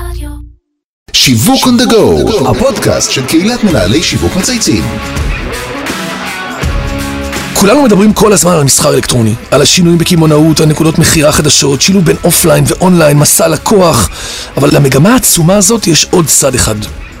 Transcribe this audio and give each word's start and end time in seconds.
רדיו. 0.00 0.28
שיווק 1.12 1.64
on 1.64 1.82
the 1.82 1.92
go, 1.92 2.48
הפודקאסט 2.48 3.12
של 3.12 3.26
קהילת 3.26 3.64
מנהלי 3.64 4.02
שיווק 4.02 4.36
מצייצים. 4.36 4.84
כולנו 7.54 7.82
מדברים 7.82 8.12
כל 8.12 8.32
הזמן 8.32 8.52
על 8.52 8.64
מסחר 8.64 8.94
אלקטרוני, 8.94 9.34
על 9.50 9.62
השינויים 9.62 9.98
בקמעונאות, 9.98 10.60
על 10.60 10.66
נקודות 10.66 10.98
מכירה 10.98 11.32
חדשות, 11.32 11.82
שילוב 11.82 12.04
בין 12.04 12.16
אופליין 12.24 12.64
ואונליין, 12.66 13.18
מסע 13.18 13.48
לקוח, 13.48 14.08
אבל 14.56 14.76
למגמה 14.76 15.12
העצומה 15.12 15.56
הזאת 15.56 15.86
יש 15.86 16.06
עוד 16.10 16.26
צד 16.26 16.54
אחד, 16.54 16.76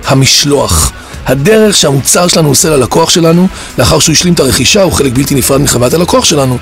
המשלוח. 0.06 0.92
הדרך 1.26 1.76
שהמוצר 1.76 2.26
שלנו 2.26 2.48
עושה 2.48 2.70
ללקוח 2.70 3.10
שלנו, 3.10 3.48
לאחר 3.78 3.98
שהוא 3.98 4.12
השלים 4.12 4.34
את 4.34 4.40
הרכישה, 4.40 4.82
הוא 4.82 4.92
חלק 4.92 5.12
בלתי 5.12 5.34
נפרד 5.34 5.60
מחוויית 5.60 5.94
הלקוח 5.94 6.24
שלנו. 6.24 6.58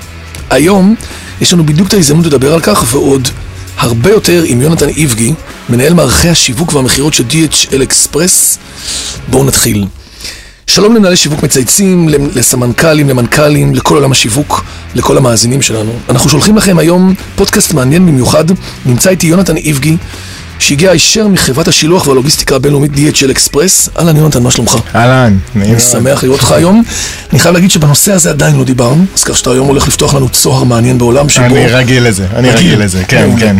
היום 0.49 0.95
יש 1.41 1.53
לנו 1.53 1.65
בדיוק 1.65 1.87
את 1.87 1.93
ההזדמנות 1.93 2.25
לדבר 2.25 2.53
על 2.53 2.61
כך, 2.61 2.83
ועוד 2.87 3.27
הרבה 3.77 4.09
יותר 4.09 4.43
עם 4.45 4.61
יונתן 4.61 4.89
איבגי, 4.89 5.33
מנהל 5.69 5.93
מערכי 5.93 6.29
השיווק 6.29 6.73
והמכירות 6.73 7.13
של 7.13 7.23
DHL 7.29 7.83
אקספרס. 7.83 8.57
בואו 9.27 9.43
נתחיל. 9.43 9.85
שלום 10.67 10.95
למנהלי 10.95 11.15
שיווק 11.15 11.43
מצייצים, 11.43 12.09
לסמנכ"לים, 12.09 13.09
למנכ"לים, 13.09 13.75
לכל 13.75 13.95
עולם 13.95 14.11
השיווק, 14.11 14.63
לכל 14.95 15.17
המאזינים 15.17 15.61
שלנו. 15.61 15.91
אנחנו 16.09 16.29
שולחים 16.29 16.57
לכם 16.57 16.79
היום 16.79 17.13
פודקאסט 17.35 17.73
מעניין 17.73 18.05
במיוחד. 18.05 18.45
נמצא 18.85 19.09
איתי 19.09 19.27
יונתן 19.27 19.57
איבגי, 19.57 19.97
שהגיע 20.59 20.91
הישר 20.91 21.27
מחברת 21.27 21.67
השילוח 21.67 22.07
והלוגיסטיקה 22.07 22.55
הבינלאומית 22.55 22.91
DHL 22.95 23.31
אקספרס. 23.31 23.89
אהלן 23.99 24.17
יונתן, 24.17 24.43
מה 24.43 24.51
שלומך? 24.51 24.77
אהלן, 24.95 25.37
נעים 25.55 25.73
אני 25.73 25.79
שמח 25.79 26.23
לראות 26.23 26.39
אותך 26.39 26.51
היום. 26.51 26.83
אני 27.31 27.39
חייב 27.39 27.53
להגיד 27.53 27.71
שבנושא 27.71 28.13
הזה 28.13 28.29
עדיין 28.29 28.55
לא 28.55 28.63
דיברנו, 28.63 29.05
אז 29.15 29.23
כך 29.23 29.37
שאתה 29.37 29.51
היום 29.51 29.67
הולך 29.67 29.87
לפתוח 29.87 30.13
לנו 30.13 30.29
צוהר 30.29 30.63
מעניין 30.63 30.97
בעולם 30.97 31.29
שבו... 31.29 31.45
אני 31.45 31.67
רגיל 31.67 32.07
לזה, 32.07 32.27
אני 32.35 32.51
רגיל. 32.51 32.83
לזה, 32.83 33.03
כן. 33.07 33.29
כן. 33.39 33.55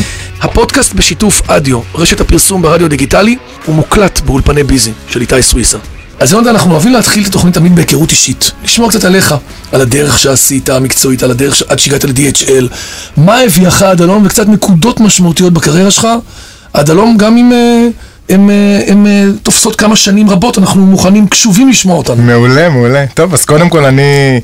הפודקאסט 0.42 0.94
בשיתוף 0.94 1.50
אדיו, 1.50 1.80
רשת 1.94 2.20
הפרסום 2.20 2.62
ברדיו 2.62 2.86
הדיגיטלי, 2.86 3.36
הוא 3.66 3.74
מוקלט 3.74 4.20
באולפני 4.20 4.62
ביזי 4.62 4.92
של 5.08 5.20
איתי 5.20 5.42
סוויסה. 5.42 5.78
אז 6.20 6.32
יונתן, 6.32 6.48
אנחנו 6.48 6.72
אוהבים 6.72 6.92
להתחיל 6.92 7.22
את 7.22 7.28
התוכנית 7.28 7.54
תמיד 7.54 7.76
בהיכרות 7.76 8.10
אישית. 8.10 8.52
לשמוע 8.64 8.88
קצת 8.90 9.04
עליך, 9.04 9.34
על 9.72 9.80
הדרך 9.80 10.18
שעשית 10.18 10.68
המקצועית, 10.68 11.22
על 11.22 11.30
הדרך 11.30 11.62
עד 11.68 11.78
שהגעת 11.78 12.04
ל-DHL, 12.04 12.64
מה 13.16 13.38
הביאך 13.40 13.82
עד 13.82 14.02
הלום, 14.02 14.26
וקצת 14.26 14.48
נקודות 14.48 15.00
משמעותיות 15.00 15.52
בקריירה 15.52 15.90
שלך. 15.90 16.08
עד 16.72 16.90
הלום, 16.90 17.16
גם 17.16 17.36
אם 17.36 17.52
אה, 17.52 17.88
הן 18.28 18.50
אה, 18.50 18.80
הן, 18.86 19.06
אה, 19.06 19.24
תופסות 19.42 19.76
כמה 19.76 19.96
שנים 19.96 20.30
רבות, 20.30 20.58
אנחנו 20.58 20.86
מוכנים, 20.86 21.28
קשובים 21.28 21.68
לשמוע 21.68 21.96
אותנו. 21.96 22.22
מעולה, 22.22 22.68
מעולה. 22.68 23.04
טוב, 23.14 23.34
אז 23.34 23.44
קודם 23.44 23.68
כל 23.68 23.84
אני, 23.84 24.40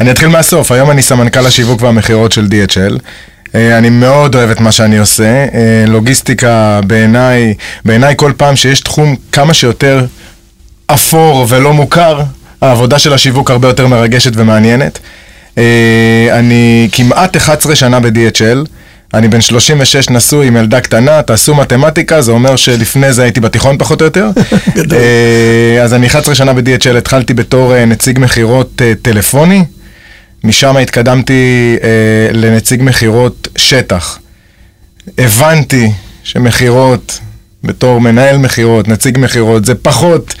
אני 0.00 0.10
אתחיל 0.10 0.28
מהסוף. 0.28 0.72
היום 0.72 0.90
אני 0.90 1.02
סמנכ"ל 1.02 1.46
השיווק 1.46 1.82
והמכירות 1.82 2.32
של 2.32 2.48
DHL. 2.50 2.98
אה, 3.54 3.78
אני 3.78 3.90
מאוד 3.90 4.34
אוהב 4.34 4.50
את 4.50 4.60
מה 4.60 4.72
שאני 4.72 4.98
עושה. 4.98 5.46
אה, 5.54 5.84
לוגיסטיקה 5.86 6.80
בעיניי, 6.86 7.54
בעיניי 7.84 8.14
כל 8.16 8.32
פעם 8.36 8.56
שיש 8.56 8.80
תחום 8.80 9.16
כמה 9.32 9.54
שיותר 9.54 10.06
אפור 10.94 11.46
ולא 11.48 11.72
מוכר, 11.72 12.20
העבודה 12.60 12.98
של 12.98 13.12
השיווק 13.12 13.50
הרבה 13.50 13.68
יותר 13.68 13.86
מרגשת 13.86 14.32
ומעניינת. 14.34 14.98
אה, 15.58 16.28
אני 16.32 16.88
כמעט 16.92 17.36
11 17.36 17.76
שנה 17.76 18.00
ב-DHL. 18.00 18.66
אני 19.14 19.28
בן 19.28 19.40
36 19.40 20.10
נשוי 20.10 20.46
עם 20.46 20.56
ילדה 20.56 20.80
קטנה, 20.80 21.22
תעשו 21.22 21.54
מתמטיקה, 21.54 22.22
זה 22.22 22.32
אומר 22.32 22.56
שלפני 22.56 23.12
זה 23.12 23.22
הייתי 23.22 23.40
בתיכון 23.40 23.78
פחות 23.78 24.00
או 24.00 24.06
יותר. 24.06 24.28
גדול. 24.76 24.98
אה, 24.98 25.82
אז 25.82 25.94
אני 25.94 26.06
11 26.06 26.34
שנה 26.34 26.52
ב-DHL, 26.52 26.96
התחלתי 26.98 27.34
בתור 27.34 27.74
אה, 27.74 27.84
נציג 27.84 28.18
מכירות 28.18 28.82
טלפוני, 29.02 29.64
משם 30.44 30.76
התקדמתי 30.76 31.76
לנציג 32.32 32.82
מכירות 32.82 33.48
שטח. 33.56 34.18
הבנתי 35.18 35.92
שמכירות, 36.22 37.18
בתור 37.64 38.00
מנהל 38.00 38.36
מכירות, 38.38 38.88
נציג 38.88 39.18
מכירות, 39.18 39.64
זה 39.64 39.74
פחות 39.74 40.34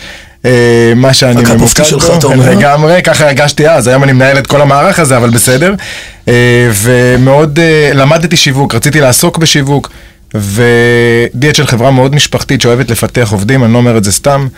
מה 0.96 1.12
שאני 1.12 1.42
ממוקד 1.42 1.82
בו. 1.82 2.26
אומר? 2.26 2.50
לגמרי, 2.50 3.02
ככה 3.02 3.24
הרגשתי 3.24 3.68
אז, 3.68 3.86
היום 3.86 4.04
אני 4.04 4.12
מנהל 4.12 4.38
את 4.38 4.46
כל 4.46 4.60
המערך 4.60 4.98
הזה, 4.98 5.16
אבל 5.16 5.30
בסדר. 5.30 5.74
אה, 6.28 6.68
ומאוד 6.82 7.58
אה, 7.58 7.90
למדתי 7.94 8.36
שיווק, 8.36 8.74
רציתי 8.74 9.00
לעסוק 9.00 9.38
בשיווק, 9.38 9.90
ו-DHL 10.34 11.66
חברה 11.66 11.90
מאוד 11.90 12.14
משפחתית 12.14 12.60
שאוהבת 12.60 12.90
לפתח 12.90 13.28
עובדים, 13.32 13.64
אני 13.64 13.72
לא 13.72 13.78
אומר 13.78 13.98
את 13.98 14.04
זה 14.04 14.12
סתם, 14.12 14.48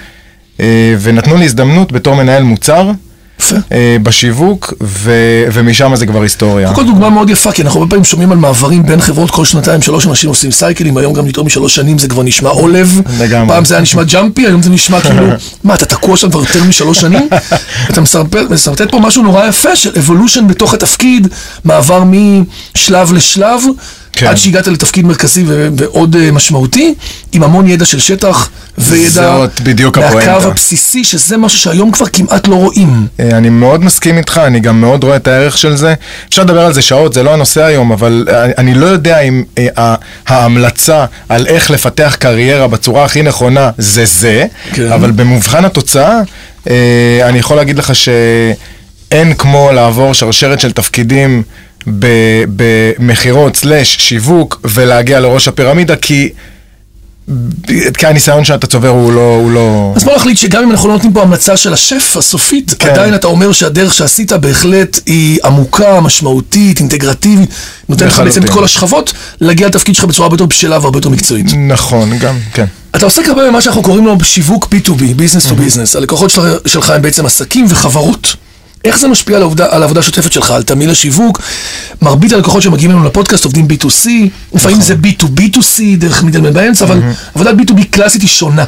אה, 0.61 0.95
ונתנו 1.01 1.37
לי 1.37 1.45
הזדמנות 1.45 1.93
בתור 1.93 2.15
מנהל 2.15 2.43
מוצר. 2.43 2.91
יפה. 3.43 3.57
אה, 3.73 3.97
בשיווק, 4.03 4.75
ו- 4.83 5.45
ומשם 5.53 5.97
זה 5.97 6.07
כבר 6.07 6.23
היסטוריה. 6.23 6.75
כל 6.75 6.85
דוגמה 6.85 7.11
מאוד 7.11 7.31
יפה, 7.31 7.53
כי 7.53 7.63
אנחנו 7.63 7.81
הרבה 7.81 7.91
פעמים 7.91 8.05
שומעים 8.05 8.33
על 8.33 8.39
מעברים 8.39 8.83
בין 8.87 9.01
חברות 9.01 9.31
כל 9.31 9.45
שנתיים, 9.45 9.83
שלוש 9.83 10.07
אנשים 10.07 10.29
עושים 10.29 10.51
סייקלים, 10.51 10.97
היום 10.97 11.13
גם 11.13 11.27
יותר 11.27 11.43
משלוש 11.43 11.75
שנים 11.75 11.99
זה 11.99 12.09
כבר 12.09 12.23
נשמע 12.23 12.51
עולב. 12.51 13.01
לגמרי. 13.21 13.55
פעם 13.55 13.65
זה 13.65 13.75
היה 13.75 13.83
נשמע 13.83 14.03
ג'אמפי, 14.03 14.47
היום 14.47 14.63
זה 14.63 14.71
נשמע 14.71 15.01
כאילו, 15.05 15.27
מה, 15.65 15.75
אתה 15.75 15.85
תקוע 15.85 16.17
שם 16.17 16.31
כבר 16.31 16.41
יותר 16.41 16.65
משלוש 16.65 17.01
שנים? 17.01 17.29
אתה 17.91 18.01
מסרטט 18.01 18.51
מסרטט 18.51 18.91
פה 18.91 18.99
משהו 18.99 19.23
נורא 19.23 19.47
יפה 19.47 19.77
של 19.77 19.91
אבולושן 19.99 20.47
בתוך 20.49 20.75
התפקיד, 20.75 21.29
מעבר 21.65 22.05
משלב 22.05 23.13
לשלב, 23.13 23.61
כן. 24.13 24.27
עד 24.27 24.37
שהגעת 24.37 24.67
לתפקיד 24.67 25.07
מרכזי 25.07 25.45
ו- 25.47 25.69
ועוד 25.77 26.17
אה, 26.17 26.33
משמעותי, 26.33 26.95
עם 27.33 27.43
המון 27.43 27.67
ידע 27.67 27.85
של 27.85 27.99
שטח, 27.99 28.51
וידע. 28.79 29.47
מהקו 30.35 30.49
הבסיסי, 30.49 31.05
שזה 31.05 31.37
משהו 31.37 31.59
שהיום 31.59 31.93
כבר 31.93 32.07
כמעט 32.07 32.49
לא 32.49 32.55
רואים. 32.55 33.07
אה, 33.21 33.29
אני 33.37 33.49
מאוד 33.49 33.85
מסכים 33.85 34.19
איתך, 34.19 34.41
אני 34.47 34.61
גם 34.61 34.81
מאוד 34.81 35.05
רואה 35.05 35.17
את 35.17 35.29
הערך 35.29 35.59
של 35.59 35.77
זה. 35.77 35.95
אפשר 36.29 36.43
לדבר 36.43 36.67
על 36.67 36.73
זה 36.73 36.83
שעות, 36.83 37.13
זה 37.13 37.23
לא 37.23 37.33
הנושא 37.33 37.65
היום, 37.65 37.93
אבל 37.93 38.27
אה, 38.31 38.45
אני 38.59 38.75
לא 38.75 38.87
יודע 38.87 39.21
אם 39.21 39.43
ההמלצה 40.27 41.05
על 41.29 41.47
איך 41.47 41.71
לפתח 41.71 42.17
קריירה 42.19 42.69
בצורה 42.69 43.05
הכי 43.05 43.23
נכונה 43.23 43.71
זה 43.79 44.05
זה, 44.05 44.47
כן. 44.73 44.93
אבל 44.93 45.11
במבחן 45.11 45.65
התוצאה, 45.65 46.21
אה, 46.71 47.21
אני 47.23 47.39
יכול 47.39 47.57
להגיד 47.57 47.79
לך 47.79 47.93
שאין 47.95 49.35
כמו 49.35 49.71
לעבור 49.73 50.15
שרשרת 50.15 50.61
של 50.61 50.73
תפקידים 50.73 51.43
במכירות 51.87 53.57
סלאש 53.57 53.97
שיווק 54.01 54.61
ולהגיע 54.65 55.21
לראש 55.21 55.49
הפירמידה, 55.49 55.97
כי... 55.97 56.29
כי 57.99 58.07
הניסיון 58.07 58.45
שאתה 58.45 58.67
צובר 58.67 58.89
הוא 58.89 59.13
לא... 59.13 59.37
הוא 59.43 59.51
לא... 59.51 59.93
אז 59.97 60.05
בוא 60.05 60.17
נחליט 60.17 60.39
שגם 60.39 60.63
אם 60.63 60.71
אנחנו 60.71 60.89
לא 60.89 60.95
נותנים 60.95 61.13
פה 61.13 61.23
המלצה 61.23 61.57
של 61.57 61.73
השף 61.73 62.17
הסופית, 62.17 62.75
כן. 62.79 62.91
עדיין 62.91 63.15
אתה 63.15 63.27
אומר 63.27 63.53
שהדרך 63.53 63.95
שעשית 63.95 64.33
בהחלט 64.33 65.01
היא 65.07 65.39
עמוקה, 65.45 66.01
משמעותית, 66.01 66.81
אינטגרטיבית, 66.81 67.51
נותן 67.89 68.07
לך 68.07 68.21
בעצם 68.21 68.43
את. 68.45 68.51
כל 68.51 68.65
השכבות, 68.65 69.13
להגיע 69.41 69.67
לתפקיד 69.67 69.95
שלך 69.95 70.05
בצורה 70.05 70.27
הרבה 70.27 70.35
יותר 70.35 70.47
בשלה 70.47 70.79
והרבה 70.79 70.99
יותר 70.99 71.09
מקצועית. 71.09 71.47
נכון, 71.69 72.19
גם, 72.19 72.39
כן. 72.55 72.65
אתה 72.97 73.05
עוסק 73.05 73.29
הרבה 73.29 73.47
במה 73.49 73.61
שאנחנו 73.61 73.83
קוראים 73.83 74.07
לו 74.07 74.17
שיווק 74.23 74.69
B2B, 74.75 74.91
Business 75.01 75.49
to 75.51 75.53
Business. 75.53 75.97
הלקוחות 75.97 76.31
של- 76.31 76.41
שלך 76.67 76.91
הם 76.91 77.03
בעצם 77.03 77.27
עסקים 77.27 77.67
וחברות. 77.69 78.37
איך 78.85 78.99
זה 78.99 79.09
משפיע 79.09 79.37
על 79.37 79.43
העובדה, 79.43 79.67
על 79.71 79.83
העבודה 79.83 80.01
השוטפת 80.01 80.33
שלך, 80.33 80.51
על 80.51 80.63
תמהיל 80.63 80.91
השיווק? 80.91 81.41
מרבית 82.03 82.33
הלקוחות 82.33 82.63
שמגיעים 82.63 82.91
אלינו 82.91 83.05
לפודקאסט 83.07 83.45
עובדים 83.45 83.67
B2C, 83.71 84.09
לפעמים 84.55 84.81
זה 84.81 84.95
B2B2C 84.95 85.83
דרך 85.99 86.23
מידלמן 86.23 86.53
באמצע, 86.53 86.85
אבל 86.85 87.01
עבודת 87.35 87.55
B2B 87.59 87.85
קלאסית 87.91 88.23
היא 88.23 88.29
שונה. 88.31 88.65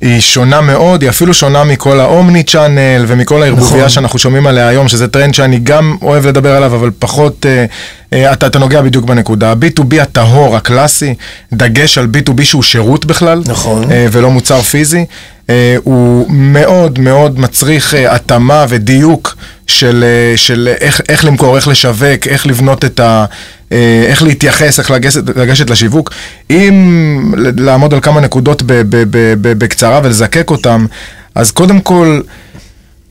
היא 0.00 0.20
שונה 0.20 0.60
מאוד, 0.60 1.02
היא 1.02 1.10
אפילו 1.10 1.34
שונה 1.34 1.64
מכל 1.64 2.00
האומני 2.00 2.42
צ'אנל 2.42 3.04
ומכל 3.06 3.42
הערבוביה 3.42 3.76
נכון. 3.76 3.88
שאנחנו 3.88 4.18
שומעים 4.18 4.46
עליה 4.46 4.68
היום, 4.68 4.88
שזה 4.88 5.08
טרנד 5.08 5.34
שאני 5.34 5.58
גם 5.58 5.96
אוהב 6.02 6.26
לדבר 6.26 6.56
עליו, 6.56 6.74
אבל 6.74 6.90
פחות, 6.98 7.46
אה, 7.46 7.64
אה, 8.12 8.32
אתה, 8.32 8.46
אתה 8.46 8.58
נוגע 8.58 8.82
בדיוק 8.82 9.04
בנקודה. 9.04 9.50
ה-B2B 9.50 10.02
הטהור, 10.02 10.56
הקלאסי, 10.56 11.14
דגש 11.52 11.98
על 11.98 12.06
B2B 12.14 12.44
שהוא 12.44 12.62
שירות 12.62 13.04
בכלל, 13.04 13.42
נכון. 13.46 13.92
אה, 13.92 14.06
ולא 14.12 14.30
מוצר 14.30 14.62
פיזי, 14.62 15.04
אה, 15.50 15.76
הוא 15.84 16.26
מאוד 16.30 16.98
מאוד 16.98 17.40
מצריך 17.40 17.94
אה, 17.94 18.14
התאמה 18.14 18.66
ודיוק 18.68 19.36
של, 19.66 20.04
אה, 20.04 20.36
של 20.36 20.74
איך, 20.80 21.00
איך 21.08 21.24
למכור, 21.24 21.56
איך 21.56 21.68
לשווק, 21.68 22.26
איך 22.26 22.46
לבנות 22.46 22.84
את 22.84 23.00
ה... 23.00 23.24
אה, 23.72 24.04
איך 24.08 24.22
להתייחס, 24.22 24.78
איך 24.78 24.90
לגשת, 24.90 25.36
לגשת 25.36 25.70
לשיווק. 25.70 26.12
אם 26.50 27.34
לעמוד 27.56 27.94
על 27.94 28.00
כמה 28.00 28.20
נקודות 28.20 28.62
ב, 28.62 28.66
ב, 28.72 28.82
ב, 29.10 29.34
ב, 29.40 29.52
בקצרה 29.58 30.00
ולזקק 30.04 30.50
אותם, 30.50 30.86
אז 31.34 31.50
קודם 31.50 31.80
כל, 31.80 32.20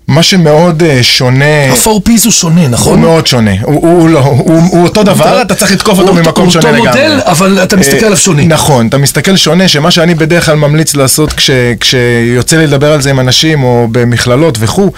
מה 0.08 0.24
שמאוד 0.24 0.84
אה, 0.84 1.00
שונה... 1.04 1.46
ה-4Ps 1.72 2.24
הוא 2.24 2.32
שונה, 2.32 2.62
הוא 2.62 2.70
נכון? 2.70 3.02
מאוד 3.02 3.28
שונה, 3.28 3.52
הוא, 3.64 3.88
הוא 4.00 4.10
לא, 4.10 4.20
הוא, 4.20 4.62
הוא 4.72 4.84
אותו 4.84 5.04
דבר, 5.04 5.42
אתה 5.42 5.56
צריך 5.56 5.72
לתקוף 5.72 6.00
אותו 6.00 6.10
הוא- 6.12 6.20
ממקום 6.20 6.50
שונה 6.50 6.70
הוא 6.70 6.78
לגמרי. 6.78 6.90
אותו 6.90 7.00
מודל, 7.16 7.22
אבל 7.26 7.60
אתה 7.64 7.76
מסתכל 7.76 7.98
אה, 8.02 8.06
עליו 8.06 8.18
שונה. 8.18 8.46
נכון, 8.46 8.88
אתה 8.88 8.98
מסתכל 8.98 9.36
שונה, 9.36 9.68
שמה 9.68 9.92
שאני 9.92 10.16
בדרך 10.16 10.46
כלל 10.46 10.56
ממליץ 10.56 10.96
לעשות 10.96 11.34
כש, 11.34 11.50
כשיוצא 11.80 12.58
לי 12.58 12.68
לדבר 12.68 12.94
על 12.94 13.02
זה 13.02 13.10
עם 13.10 13.20
אנשים 13.20 13.64
או 13.64 13.88
במכללות 13.92 14.58
וכו', 14.62 14.92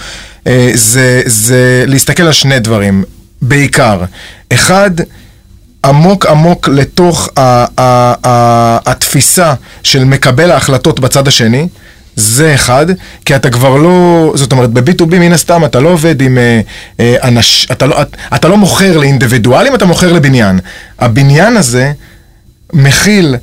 זה, 0.74 1.22
זה 1.26 1.84
להסתכל 1.86 2.22
על 2.22 2.32
שני 2.32 2.58
דברים, 2.58 3.04
בעיקר. 3.42 4.00
אחד, 4.52 4.90
עמוק 5.84 6.26
עמוק 6.26 6.68
לתוך 6.68 7.28
ה- 7.36 7.40
ה- 7.80 8.14
ה- 8.26 8.78
התפיסה 8.90 9.54
של 9.82 10.04
מקבל 10.04 10.50
ההחלטות 10.50 11.00
בצד 11.00 11.28
השני. 11.28 11.68
זה 12.16 12.54
אחד, 12.54 12.86
כי 13.24 13.36
אתה 13.36 13.50
כבר 13.50 13.76
לא, 13.76 14.32
זאת 14.36 14.52
אומרת, 14.52 14.70
ב-B2B 14.70 15.04
מן 15.18 15.32
הסתם 15.32 15.64
אתה 15.64 15.80
לא 15.80 15.88
עובד 15.88 16.22
עם 16.22 16.38
אה, 16.38 16.60
אה, 17.00 17.16
אנש, 17.28 17.66
אתה 17.72 17.86
לא, 17.86 17.96
אתה 18.34 18.48
לא 18.48 18.56
מוכר 18.56 18.98
לאינדיבידואלים, 18.98 19.74
אתה 19.74 19.84
מוכר 19.84 20.12
לבניין. 20.12 20.60
הבניין 20.98 21.56
הזה 21.56 21.92
מכיל 22.72 23.36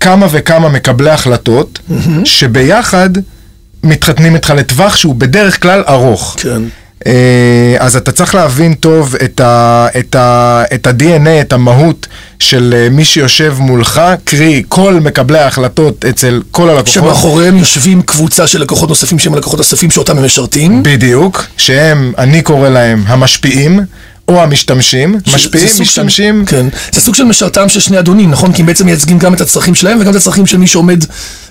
כמה 0.00 0.26
וכמה 0.30 0.68
מקבלי 0.68 1.10
החלטות, 1.10 1.78
שביחד 2.24 3.10
מתחתנים 3.84 4.34
איתך 4.34 4.50
לטווח 4.56 4.96
שהוא 4.96 5.14
בדרך 5.14 5.62
כלל 5.62 5.84
ארוך. 5.88 6.36
כן. 6.38 6.62
אה, 7.06 7.12
אז 7.78 7.96
אתה 7.96 8.12
צריך 8.12 8.34
להבין 8.34 8.74
טוב 8.74 9.14
את 9.24 9.40
ה- 9.40 9.86
את 9.98 10.14
ה- 10.14 10.62
את 10.74 10.86
ה-DNA, 10.86 11.40
את 11.40 11.52
המהות 11.52 12.06
של 12.38 12.74
אה, 12.76 12.88
מי 12.90 13.04
שיושב 13.04 13.54
מולך, 13.58 14.00
קרי 14.24 14.62
כל 14.68 14.94
מקבלי 14.94 15.38
ההחלטות 15.38 16.04
אצל 16.04 16.42
כל 16.50 16.68
הלקוחות. 16.70 16.88
שמאחוריהם 16.92 17.56
יושבים 17.58 18.02
קבוצה 18.02 18.46
של 18.46 18.60
לקוחות 18.62 18.88
נוספים 18.88 19.18
שהם 19.18 19.34
הלקוחות 19.34 19.58
נוספים 19.58 19.90
שאותם 19.90 20.18
הם 20.18 20.24
משרתים. 20.24 20.82
בדיוק, 20.82 21.44
שהם, 21.56 22.12
אני 22.18 22.42
קורא 22.42 22.68
להם 22.68 23.04
המשפיעים, 23.06 23.80
או 24.28 24.42
המשתמשים. 24.42 25.18
משפיעים, 25.34 25.68
זה 25.68 25.82
משתמשים. 25.82 26.44
של, 26.46 26.56
כן. 26.56 26.66
זה 26.92 27.00
סוג 27.00 27.14
של 27.14 27.24
משרתם 27.24 27.68
של 27.68 27.80
שני 27.80 27.98
אדונים, 27.98 28.30
נכון? 28.30 28.52
כי 28.52 28.62
הם 28.62 28.66
בעצם 28.66 28.86
מייצגים 28.86 29.18
גם 29.18 29.34
את 29.34 29.40
הצרכים 29.40 29.74
שלהם 29.74 30.00
וגם 30.00 30.10
את 30.10 30.16
הצרכים 30.16 30.46
של 30.46 30.58
מי 30.58 30.66
שעומד 30.66 31.04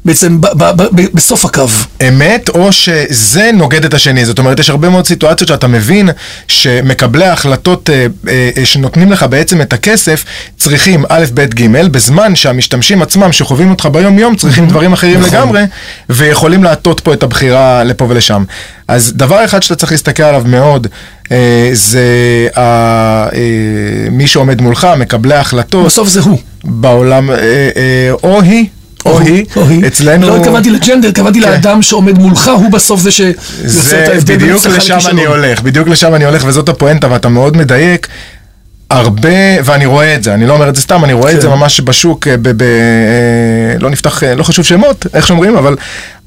בעצם 0.06 0.42
ב- 0.42 0.48
ב- 0.48 0.81
ב- 0.81 1.01
ב- 1.01 1.07
בסוף 1.13 1.45
הקו. 1.45 1.66
אמת, 2.07 2.50
או 2.50 2.72
שזה 2.72 3.50
נוגד 3.54 3.86
את 3.86 3.94
השני. 3.94 4.25
זאת 4.25 4.39
אומרת, 4.39 4.60
יש 4.60 4.69
הרבה 4.69 4.89
מאוד 4.89 5.07
סיטואציות 5.07 5.48
שאתה 5.48 5.68
מבין 5.68 6.10
שמקבלי 6.48 7.25
ההחלטות 7.25 7.89
אה, 7.89 8.07
אה, 8.57 8.66
שנותנים 8.66 9.12
לך 9.12 9.25
בעצם 9.30 9.62
את 9.62 9.74
הכסף, 9.74 10.25
צריכים 10.57 11.04
א', 11.10 11.25
ב', 11.33 11.42
ג', 11.42 11.88
בזמן 11.88 12.36
שהמשתמשים 12.36 13.01
עצמם 13.01 13.31
שחווים 13.31 13.69
אותך 13.71 13.86
ביום-יום 13.92 14.36
צריכים 14.36 14.68
דברים 14.68 14.94
אחרים 14.94 15.19
נכון. 15.19 15.30
לגמרי, 15.33 15.63
ויכולים 16.10 16.63
להטות 16.63 17.00
פה 17.00 17.13
את 17.13 17.24
הבחירה 17.24 17.83
לפה 17.83 18.06
ולשם. 18.10 18.44
אז 18.87 19.13
דבר 19.15 19.45
אחד 19.45 19.63
שאתה 19.63 19.75
צריך 19.75 19.91
להסתכל 19.91 20.23
עליו 20.23 20.43
מאוד, 20.45 20.87
אה, 21.31 21.69
זה 21.73 22.03
ה, 22.55 22.61
אה, 22.61 23.29
מי 24.11 24.27
שעומד 24.27 24.61
מולך, 24.61 24.87
מקבלי 24.97 25.33
ההחלטות 25.33 25.85
בסוף 25.85 26.07
זה 26.07 26.19
הוא. 26.21 26.39
בעולם, 26.63 27.31
אה, 27.31 27.35
אה, 27.75 28.11
או 28.23 28.41
היא. 28.41 28.65
או 29.05 29.19
היא, 29.19 29.45
או 29.55 29.67
היא. 29.67 29.87
אצלנו... 29.87 30.27
לא 30.27 30.37
התכוונתי 30.37 30.69
לג'נדר, 30.69 31.07
התכוונתי 31.07 31.41
כן. 31.41 31.49
לאדם 31.49 31.81
שעומד 31.81 32.17
מולך, 32.17 32.47
הוא 32.47 32.71
בסוף 32.71 33.01
זה 33.01 33.11
שיוצר 33.11 33.39
את 33.65 33.69
זה 33.69 34.11
ההבדל 34.13 34.37
בין 34.37 34.37
בדיוק 34.37 34.59
הצלחה 34.59 34.77
לשם 34.77 34.93
לכישלון. 34.93 35.17
אני 35.17 35.25
הולך, 35.25 35.61
בדיוק 35.61 35.87
לשם 35.87 36.15
אני 36.15 36.25
הולך 36.25 36.43
וזאת 36.47 36.69
הפואנטה 36.69 37.11
ואתה 37.11 37.29
מאוד 37.29 37.57
מדייק. 37.57 38.07
הרבה, 38.89 39.29
ואני 39.65 39.85
רואה 39.85 40.15
את 40.15 40.23
זה, 40.23 40.33
אני 40.33 40.47
לא 40.47 40.53
אומר 40.53 40.69
את 40.69 40.75
זה 40.75 40.81
סתם, 40.81 41.03
אני 41.05 41.13
רואה 41.13 41.31
את 41.31 41.35
כן. 41.35 41.41
זה 41.41 41.49
ממש 41.49 41.81
בשוק, 41.81 42.27
אה, 42.27 42.37
ב, 42.37 42.49
ב, 42.49 42.61
אה, 42.61 42.67
לא 43.79 43.89
נפתח, 43.89 44.23
אה, 44.23 44.35
לא 44.35 44.43
חשוב 44.43 44.65
שמות, 44.65 45.05
איך 45.13 45.27
שאומרים, 45.27 45.57
אבל 45.57 45.75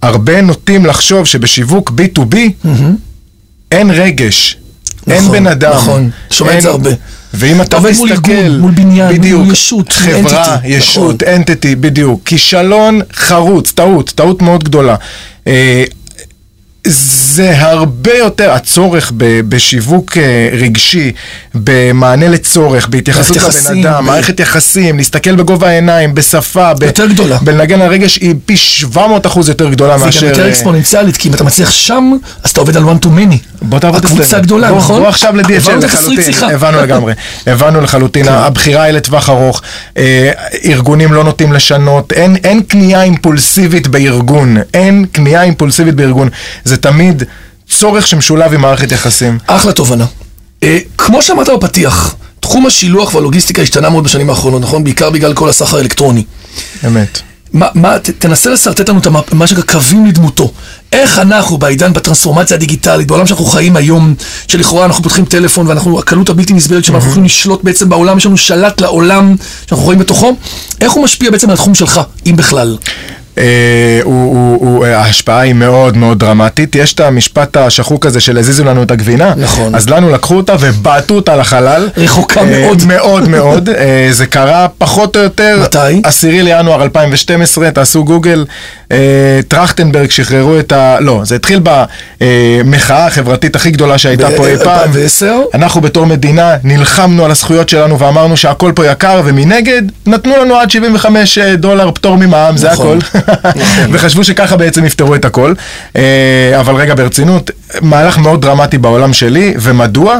הרבה 0.02 0.40
נוטים 0.40 0.87
לחשוב 0.87 1.26
שבשיווק 1.26 1.90
B2B 1.90 2.37
אין 3.72 3.90
רגש, 3.90 4.56
אין 5.10 5.16
נכון, 5.25 5.32
בן 5.32 5.46
אדם. 5.46 5.72
נכון. 5.72 6.10
שומע 6.31 6.50
את 6.50 6.55
אין- 6.55 6.62
זה 6.62 6.69
הרבה. 6.69 6.90
ואם 7.34 7.60
אתה 7.62 7.76
עובד 7.76 7.93
מול 7.96 8.12
מסתכל, 8.12 8.31
ארגון, 8.32 8.60
מול 8.60 8.70
בניין, 8.70 9.12
בדיוק, 9.19 9.43
מול 9.44 9.52
ישות, 9.52 9.93
חברה, 9.93 10.56
entity, 10.56 10.66
ישות, 10.66 11.22
נכון. 11.22 11.44
בדיוק, 11.81 12.20
כישלון 12.25 13.00
חרוץ, 13.14 13.72
טעות, 13.72 14.12
טעות 14.14 14.43
מאוד 14.43 14.64
גדולה. 14.64 14.94
זה 16.90 17.55
הרבה 17.58 18.14
יותר 18.14 18.50
הצורך 18.52 19.12
ב, 19.17 19.40
בשיווק 19.49 20.17
אה, 20.17 20.49
רגשי, 20.52 21.12
במענה 21.55 22.29
לצורך, 22.29 22.88
בהתייחסות 22.88 23.37
לבן 23.37 23.81
אדם, 23.81 24.05
ב- 24.05 24.06
מערכת 24.06 24.40
יחסים, 24.40 24.96
להסתכל 24.99 25.37
בגובה 25.37 25.69
העיניים, 25.69 26.14
בשפה, 26.14 26.75
ב- 26.75 26.82
יותר 26.82 27.06
גדולה. 27.06 27.38
בלנגן 27.38 27.81
על 27.81 27.88
רגש 27.90 28.17
היא 28.17 28.35
פי 28.46 28.56
700 28.56 29.26
אחוז 29.26 29.49
יותר 29.49 29.70
גדולה 29.70 29.94
והיא 29.94 30.05
מאשר... 30.05 30.20
גם 30.26 30.29
יותר 30.32 30.44
אה, 30.44 30.49
אקספוננציאלית, 30.49 31.17
כי 31.17 31.29
אם 31.29 31.35
אתה 31.35 31.44
מצליח 31.44 31.70
שם, 31.70 32.12
אז 32.44 32.50
אתה 32.50 32.61
עובד 32.61 32.76
על 32.76 32.82
one 32.82 33.05
to 33.05 33.08
many. 33.08 33.37
בוא 33.62 33.79
תעבוד 33.79 34.05
אצלנו. 34.05 34.20
הקבוצה 34.20 34.38
גדולה, 34.41 34.69
בוא, 34.70 34.79
נכון? 34.79 35.00
בוא 35.00 35.08
עכשיו 35.08 35.34
התסריט 35.41 35.84
לחלוטין. 35.84 36.34
הבנו 36.55 36.81
לגמרי, 36.82 37.12
הבנו 37.46 37.81
לחלוטין, 37.81 38.29
הבחירה 38.29 38.82
היא 38.82 38.93
לטווח 38.93 39.29
ארוך, 39.29 39.62
אה, 39.96 40.31
ארגונים 40.64 41.12
לא 41.12 41.25
נוטים 41.25 41.52
לשנות, 41.52 42.12
אין, 42.12 42.37
אין 42.44 42.62
קנייה 42.62 43.02
אימפולסיבית 43.02 43.88
בארגון, 43.88 44.56
אין 44.75 45.05
קנייה 45.12 45.43
אימפולסיבית 45.43 45.94
בארגון, 45.94 46.29
זה 46.64 46.76
תמיד 46.81 47.23
צורך 47.71 48.07
שמשולב 48.07 48.53
עם 48.55 48.61
מערכת 48.61 48.93
יחסים. 48.93 49.39
אחלה 49.47 49.73
תובנה. 49.73 50.07
אה, 50.63 50.79
כמו 50.99 51.23
שאמרת 51.23 51.49
בפתיח, 51.49 52.15
תחום 52.41 52.67
השילוח 52.67 53.15
והלוגיסטיקה 53.15 53.63
השתנה 53.63 53.91
מאוד 53.91 54.05
בשנים 54.05 54.31
האחרונות, 54.31 54.63
נכון? 54.63 54.85
בעיקר 54.85 55.11
בגלל 55.11 55.35
כל 55.35 55.49
הסחר 55.49 55.77
האלקטרוני. 55.77 56.25
אמת. 56.87 57.21
מה, 57.53 57.67
מה, 57.75 57.99
ת, 57.99 58.11
תנסה 58.11 58.51
לשרטט 58.51 58.89
לנו 58.89 58.99
את 58.99 59.07
המ- 59.07 59.17
מה 59.33 59.47
שנקרא 59.47 59.63
קווים 59.65 60.07
לדמותו. 60.07 60.53
איך 60.93 61.19
אנחנו 61.19 61.59
בעידן, 61.59 61.93
בטרנספורמציה 61.93 62.57
הדיגיטלית, 62.57 63.07
בעולם 63.09 63.27
שאנחנו 63.27 63.45
חיים 63.45 63.77
היום, 63.77 64.15
שלכאורה 64.49 64.85
אנחנו 64.87 65.03
פותחים 65.03 65.25
טלפון 65.25 65.67
ואנחנו, 65.67 65.99
הקלות 65.99 66.29
הבלתי 66.29 66.53
נסבלת 66.53 66.85
שבה 66.85 66.95
אנחנו 66.97 67.11
יכולים 67.11 67.25
לשלוט 67.25 67.65
בעצם 67.65 67.89
בעולם, 67.89 68.19
יש 68.19 68.27
לנו 68.27 68.37
שלט 68.37 68.81
לעולם 68.81 69.37
שאנחנו 69.67 69.87
חיים 69.87 69.99
בתוכו, 69.99 70.37
איך 70.81 70.93
הוא 70.93 71.05
משפיע 71.05 71.31
בעצם 71.31 71.49
על 71.49 71.55
התחום 71.55 71.75
שלך, 71.75 72.01
אם 72.27 72.37
בכלל? 72.37 72.77
אה, 73.38 74.00
הוא, 74.05 74.14
הוא, 74.14 74.58
הוא, 74.61 74.87
אה, 74.87 74.99
ההשפעה 74.99 75.40
היא 75.40 75.52
מאוד 75.55 75.96
מאוד 75.96 76.19
דרמטית. 76.19 76.76
יש 76.76 76.94
את 76.94 77.00
המשפט 77.00 77.56
השחוק 77.56 78.06
הזה 78.06 78.20
של 78.20 78.38
הזיזו 78.38 78.64
לנו 78.64 78.82
את 78.82 78.90
הגבינה. 78.90 79.35
נכון. 79.37 79.75
אז 79.75 79.88
לנו 79.88 80.11
לקחו 80.11 80.37
אותה 80.37 80.55
ובעטו 80.61 81.14
אותה 81.14 81.37
לחלל. 81.37 81.88
רחוקה 81.96 82.40
אה, 82.40 82.46
מאוד. 82.46 82.82
מאוד 82.93 83.29
מאוד. 83.29 83.69
זה 84.11 84.26
קרה 84.26 84.67
פחות 84.79 85.17
או 85.17 85.23
יותר... 85.23 85.61
מתי? 85.62 86.00
עשירי 86.05 86.43
לינואר 86.43 86.82
2012, 86.82 87.70
תעשו 87.70 88.05
גוגל. 88.05 88.44
טרכטנברג 89.49 90.11
שחררו 90.11 90.58
את 90.58 90.73
ה... 90.73 91.00
לא, 91.00 91.20
זה 91.25 91.34
התחיל 91.34 91.61
במחאה 92.20 93.06
החברתית 93.06 93.56
הכי 93.56 93.70
גדולה 93.70 93.99
שהייתה 93.99 94.29
פה 94.37 94.49
אי 94.49 94.58
פעם. 94.58 94.93
ב-2010? 94.93 95.26
אנחנו 95.55 95.81
בתור 95.81 96.06
מדינה 96.06 96.56
נלחמנו 96.64 97.25
על 97.25 97.31
הזכויות 97.31 97.69
שלנו 97.69 97.99
ואמרנו 97.99 98.37
שהכל 98.37 98.73
פה 98.75 98.87
יקר 98.87 99.23
ומנגד 99.25 99.82
נתנו 100.06 100.37
לנו 100.37 100.56
עד 100.56 100.70
75 100.70 101.38
דולר 101.38 101.91
פטור 101.91 102.17
ממע"מ, 102.17 102.56
זה 102.56 102.70
נכון, 102.70 102.99
הכל. 103.14 103.28
וחשבו 103.93 104.25
שככה 104.25 104.57
בעצם 104.57 104.85
יפתרו 104.85 105.15
את 105.15 105.25
הכל. 105.25 105.55
אה, 105.97 106.61
אבל 106.61 106.75
רגע 106.75 106.95
ברצינות, 106.95 107.51
מהלך 107.81 108.19
מאוד 108.19 108.43
דרמטי 108.43 108.79
בעולם 108.79 109.13
שלי, 109.13 109.55
ומדוע? 109.61 110.19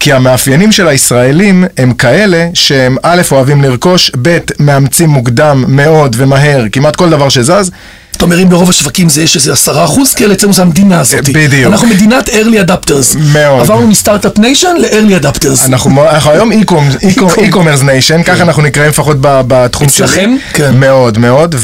כי 0.00 0.12
המאפיינים 0.12 0.72
של 0.72 0.88
הישראלים 0.88 1.64
הם 1.78 1.92
כאלה 1.92 2.48
שהם 2.54 2.96
א', 3.02 3.22
אוהבים 3.32 3.62
לרכוש, 3.62 4.10
ב', 4.22 4.38
מאמצים 4.58 5.10
מוקדם 5.10 5.64
מאוד 5.68 6.16
ומהר, 6.18 6.64
כמעט 6.72 6.96
כל 6.96 7.10
דבר 7.10 7.28
שזז. 7.28 7.70
אתה 8.16 8.24
אומר, 8.24 8.42
אם 8.42 8.48
ברוב 8.48 8.70
השווקים 8.70 9.08
זה 9.08 9.22
יש 9.22 9.36
איזה 9.36 9.52
עשרה 9.52 9.84
אחוז 9.84 10.14
כאלה, 10.14 10.34
אצלנו 10.34 10.52
זה 10.52 10.62
המדינה 10.62 11.00
הזאת. 11.00 11.28
בדיוק. 11.28 11.72
אנחנו 11.72 11.88
מדינת 11.88 12.28
early 12.28 12.68
adapters. 12.68 13.18
מאוד. 13.32 13.60
עברנו 13.60 13.86
מסטארט-אפ 13.86 14.38
ניישן 14.38 14.74
ל-early 14.78 15.22
adapters. 15.24 15.66
אנחנו, 15.66 16.02
היום 16.30 16.52
e-com- 16.52 16.64
e-com- 17.00 17.18
e-com. 17.18 17.40
e-commerce 17.52 17.82
nation, 17.82 18.22
ככה 18.24 18.42
אנחנו 18.42 18.62
נקראים 18.62 18.88
לפחות 18.90 19.16
בתחום 19.20 19.88
שלי. 19.88 20.04
אצלכם? 20.06 20.36
כן. 20.52 20.76
מאוד 20.76 21.18
מאוד, 21.18 21.54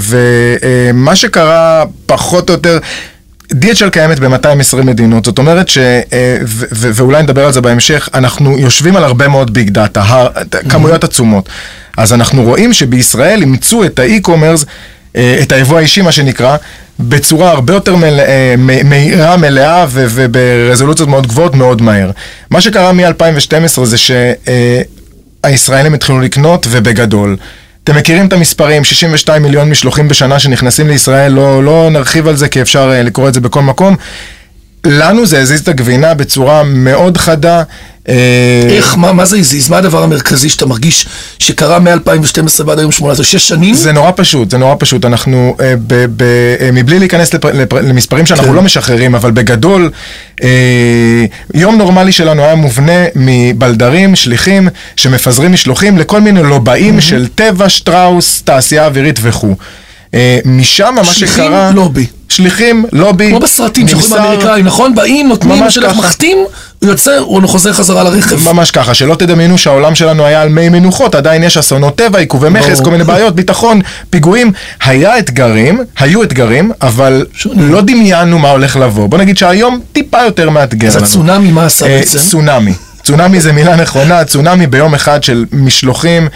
ומה 0.00 1.16
שקרה 1.16 1.84
פחות 2.06 2.50
או 2.50 2.54
יותר... 2.54 2.78
DHL 3.52 3.90
קיימת 3.90 4.18
ב-220 4.18 4.82
מדינות, 4.84 5.24
זאת 5.24 5.38
אומרת 5.38 5.68
ש... 5.68 5.78
אה, 5.78 6.02
ו- 6.46 6.64
ו- 6.72 6.90
ואולי 6.94 7.22
נדבר 7.22 7.46
על 7.46 7.52
זה 7.52 7.60
בהמשך, 7.60 8.08
אנחנו 8.14 8.58
יושבים 8.58 8.96
על 8.96 9.04
הרבה 9.04 9.28
מאוד 9.28 9.52
big 9.54 9.70
data, 9.70 10.02
כמויות 10.68 11.04
עצומות. 11.04 11.48
אז 11.96 12.12
אנחנו 12.12 12.42
רואים 12.42 12.72
שבישראל 12.72 13.40
אימצו 13.40 13.84
את 13.84 13.98
ה 13.98 14.03
e-commerce, 14.03 14.62
אה, 14.62 14.68
את 15.42 15.52
היבוא 15.52 15.78
האישי 15.78 16.02
מה 16.02 16.12
שנקרא, 16.12 16.56
בצורה 17.00 17.50
הרבה 17.50 17.74
יותר 17.74 17.96
מל... 17.96 18.20
אה, 18.20 18.54
מהירה, 18.84 19.36
מלאה 19.36 19.86
וברזולוציות 19.90 21.08
מאוד 21.08 21.26
גבוהות 21.26 21.54
מאוד 21.54 21.82
מהר. 21.82 22.10
מה 22.50 22.60
שקרה 22.60 22.92
מ-2012 22.92 23.84
זה 23.84 23.96
שהישראלים 25.44 25.94
התחילו 25.94 26.20
לקנות 26.20 26.66
ובגדול. 26.70 27.36
אתם 27.84 27.96
מכירים 27.96 28.26
את 28.26 28.32
המספרים, 28.32 28.84
62 28.84 29.42
מיליון 29.42 29.70
משלוחים 29.70 30.08
בשנה 30.08 30.38
שנכנסים 30.38 30.88
לישראל, 30.88 31.32
לא, 31.32 31.64
לא 31.64 31.88
נרחיב 31.92 32.28
על 32.28 32.36
זה 32.36 32.48
כי 32.48 32.62
אפשר 32.62 32.90
אה, 32.92 33.02
לקרוא 33.02 33.28
את 33.28 33.34
זה 33.34 33.40
בכל 33.40 33.62
מקום. 33.62 33.96
לנו 34.84 35.26
זה 35.26 35.40
הזיז 35.40 35.60
את 35.60 35.68
הגבינה 35.68 36.14
בצורה 36.14 36.62
מאוד 36.62 37.16
חדה. 37.16 37.62
אה, 38.08 38.14
איך, 38.68 38.96
מה, 38.96 39.12
מה 39.12 39.24
זה 39.24 39.36
הזיז? 39.36 39.70
מה 39.70 39.78
הדבר 39.78 40.02
המרכזי 40.02 40.48
שאתה 40.48 40.66
מרגיש 40.66 41.06
שקרה 41.38 41.78
מ-2012 41.78 42.62
ועד 42.66 42.78
היום 42.78 42.92
18, 42.92 43.26
שש 43.26 43.48
שנים? 43.48 43.74
זה 43.74 43.92
נורא 43.92 44.10
פשוט, 44.16 44.50
זה 44.50 44.58
נורא 44.58 44.74
פשוט. 44.78 45.04
אנחנו, 45.04 45.56
אה, 45.60 45.74
ב, 45.86 46.06
ב, 46.16 46.22
אה, 46.60 46.70
מבלי 46.72 46.98
להיכנס 46.98 47.34
לפ, 47.34 47.44
לפ, 47.44 47.72
למספרים 47.72 48.26
שאנחנו 48.26 48.46
כן. 48.46 48.54
לא 48.54 48.62
משחררים, 48.62 49.14
אבל 49.14 49.30
בגדול, 49.30 49.90
אה, 50.42 50.48
יום 51.54 51.78
נורמלי 51.78 52.12
שלנו 52.12 52.42
היה 52.42 52.54
מובנה 52.54 53.04
מבלדרים, 53.14 54.16
שליחים, 54.16 54.68
שמפזרים 54.96 55.52
משלוחים 55.52 55.98
לכל 55.98 56.20
מיני 56.20 56.42
לובעים 56.42 57.00
של 57.00 57.26
טבע, 57.34 57.68
שטראוס, 57.68 58.42
תעשייה 58.42 58.86
אווירית 58.86 59.18
וכו'. 59.22 59.54
אה, 60.14 60.38
משם 60.44 60.92
מה 60.96 61.04
שליחים, 61.04 61.44
שקרה... 61.44 61.70
לובי. 61.74 62.06
שליחים, 62.28 62.84
לובי, 62.92 63.30
כמו 63.30 63.40
בסרטים 63.40 63.88
שחורים 63.88 64.06
נמסר- 64.12 64.20
האמריקאים, 64.20 64.64
נכון? 64.64 64.94
באים, 64.94 65.28
נותנים, 65.28 65.62
ככה. 65.82 65.92
מחתים, 65.94 66.38
הוא 66.78 66.88
יוצא, 66.90 67.18
הוא 67.18 67.48
חוזר 67.48 67.72
חזרה 67.72 68.04
לרכב. 68.04 68.48
ממש 68.52 68.70
ככה, 68.70 68.94
שלא 68.94 69.14
תדמיינו 69.14 69.58
שהעולם 69.58 69.94
שלנו 69.94 70.24
היה 70.26 70.42
על 70.42 70.48
מי 70.48 70.68
מנוחות, 70.68 71.14
עדיין 71.14 71.42
יש 71.42 71.56
אסונות 71.56 71.96
טבע, 71.96 72.18
עיכובי 72.18 72.48
מכס. 72.48 72.80
כל 72.80 72.90
מיני 72.90 73.04
בעיות, 73.04 73.34
ביטחון, 73.34 73.80
פיגועים. 74.10 74.52
היה 74.84 75.18
אתגרים, 75.18 75.80
היו 75.98 76.22
אתגרים, 76.22 76.72
אבל. 76.82 77.26
לא 77.56 77.80
דמיינו 77.80 78.38
מה 78.38 78.50
הולך 78.50 78.76
לבוא. 78.76 79.08
בוא 79.08 79.18
נגיד 79.18 79.36
שהיום 79.38 79.80
טיפה 79.92 80.22
יותר 80.24 80.50
מאתגר 80.50 80.88
אז 80.88 80.96
לנו. 80.96 81.04
הצונאמי, 81.04 81.52
מה 81.52 81.66
עשה 81.66 81.86
אה, 81.86 81.98
בעצם? 81.98 82.18
צונאמי. 82.18 82.72
צונאמי 83.04 83.40
זה 83.40 83.52
מילה 83.52 83.76
נכונה, 83.76 84.24
צונאמי 84.24 84.66
ביום 84.66 84.94
אחד 84.94 85.22
של 85.22 85.44
משלוחים. 85.52 86.28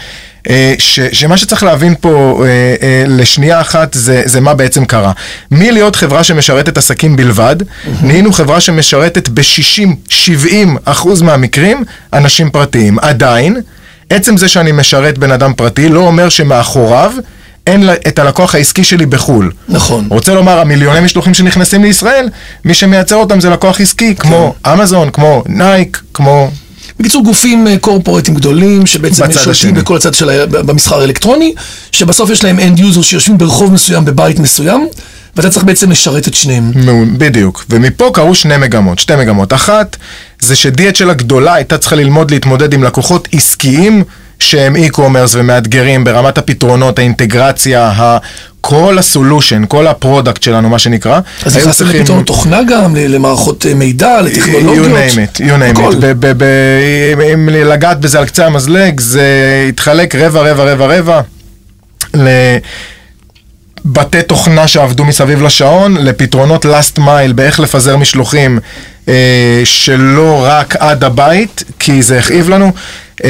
אה, 0.49 0.73
ש, 0.77 0.99
שמה 0.99 1.37
שצריך 1.37 1.63
להבין 1.63 1.95
פה 1.99 2.43
אה, 2.45 2.47
אה, 2.87 3.03
לשנייה 3.07 3.61
אחת 3.61 3.93
זה, 3.93 4.21
זה 4.25 4.41
מה 4.41 4.53
בעצם 4.53 4.85
קרה. 4.85 5.11
מלהיות 5.51 5.95
חברה 5.95 6.23
שמשרתת 6.23 6.77
עסקים 6.77 7.15
בלבד, 7.15 7.55
נהיינו 8.01 8.33
חברה 8.33 8.61
שמשרתת 8.61 9.29
ב-60-70 9.29 10.69
אחוז 10.85 11.21
מהמקרים 11.21 11.83
אנשים 12.13 12.49
פרטיים. 12.49 12.99
עדיין, 12.99 13.61
עצם 14.09 14.37
זה 14.37 14.47
שאני 14.47 14.71
משרת 14.71 15.17
בן 15.17 15.31
אדם 15.31 15.53
פרטי 15.53 15.89
לא 15.89 15.99
אומר 15.99 16.29
שמאחוריו 16.29 17.11
אין 17.67 17.89
את 18.07 18.19
הלקוח 18.19 18.55
העסקי 18.55 18.83
שלי 18.83 19.05
בחו"ל. 19.05 19.51
נכון. 19.69 20.07
רוצה 20.09 20.33
לומר, 20.33 20.59
המיליוני 20.59 20.99
משלוחים 20.99 21.33
שנכנסים 21.33 21.83
לישראל, 21.83 22.29
מי 22.65 22.73
שמייצר 22.73 23.15
אותם 23.15 23.39
זה 23.39 23.49
לקוח 23.49 23.81
עסקי, 23.81 24.15
כמו 24.15 24.55
אמזון, 24.73 25.09
כמו 25.09 25.43
נייק, 25.47 26.01
כמו... 26.13 26.51
בקיצור, 27.01 27.23
גופים 27.23 27.67
אה, 27.67 27.77
corporateים 27.77 28.35
גדולים, 28.35 28.85
שבעצם. 28.85 29.31
שולטים 29.31 29.75
בכל 29.75 29.95
הצד 29.95 30.13
של 30.13 30.29
ה... 30.29 30.45
במסחר 30.45 30.99
האלקטרוני, 30.99 31.53
שבסוף 31.91 32.29
יש 32.29 32.43
להם 32.43 32.59
end 32.59 32.79
user 32.79 33.03
שיושבים 33.03 33.37
ברחוב 33.37 33.73
מסוים, 33.73 34.05
בבית 34.05 34.39
מסוים, 34.39 34.87
ואתה 35.35 35.49
צריך 35.49 35.65
בעצם 35.65 35.91
לשרת 35.91 36.27
את 36.27 36.33
שניהם. 36.33 36.71
בדיוק. 37.17 37.65
ומפה 37.69 38.09
קרו 38.13 38.35
שני 38.35 38.57
מגמות, 38.57 38.99
שתי 38.99 39.15
מגמות. 39.15 39.53
אחת, 39.53 39.97
זה 40.39 40.55
ש 40.55 40.77
DHL 40.77 41.09
הגדולה 41.09 41.53
הייתה 41.53 41.77
צריכה 41.77 41.95
ללמוד 41.95 42.31
להתמודד 42.31 42.73
עם 42.73 42.83
לקוחות 42.83 43.27
עסקיים 43.31 44.03
שהם 44.41 44.75
e-commerce 44.75 45.33
ומאתגרים 45.33 46.03
ברמת 46.03 46.37
הפתרונות, 46.37 46.99
האינטגרציה, 46.99 47.87
ה... 47.87 48.17
כל 48.63 48.97
ה 48.99 49.05
solution, 49.05 49.63
כל 49.67 49.87
ה 49.87 49.94
product 49.94 50.43
שלנו, 50.43 50.69
מה 50.69 50.79
שנקרא. 50.79 51.19
אז 51.45 51.57
נכנסתם 51.57 51.71
צריכים- 51.85 52.01
לפתרונות 52.01 52.25
תוכנה 52.27 52.59
גם, 52.63 52.95
למערכות 52.95 53.65
אה, 53.65 53.73
מידע, 53.73 54.21
לטכנולוגיות. 54.21 54.87
You 54.87 54.91
name 54.91 55.37
it, 55.37 55.39
you 55.39 55.43
name 55.43 55.79
הכל. 55.79 55.93
it. 55.93 55.95
ב- 55.99 56.05
ב- 56.27 56.33
ב- 56.37 56.43
אם- 57.13 57.21
אם 57.21 57.49
לגעת 57.49 57.99
בזה 57.99 58.19
על 58.19 58.25
קצה 58.25 58.45
המזלג, 58.45 58.99
זה 58.99 59.23
התחלק 59.69 60.15
רבע, 60.15 60.41
רבע, 60.51 60.63
רבע, 60.63 60.85
רבע. 60.99 61.21
לבתי 63.85 64.21
תוכנה 64.27 64.67
שעבדו 64.67 65.05
מסביב 65.05 65.41
לשעון, 65.41 65.97
לפתרונות 65.97 66.65
last 66.65 66.97
mile 66.99 67.33
באיך 67.35 67.59
לפזר 67.59 67.97
משלוחים 67.97 68.59
אה, 69.07 69.13
שלא 69.63 70.43
רק 70.47 70.75
עד 70.79 71.03
הבית, 71.03 71.63
כי 71.79 72.01
זה 72.01 72.19
הכאיב 72.19 72.49
לנו. 72.49 72.71
אה, 73.23 73.29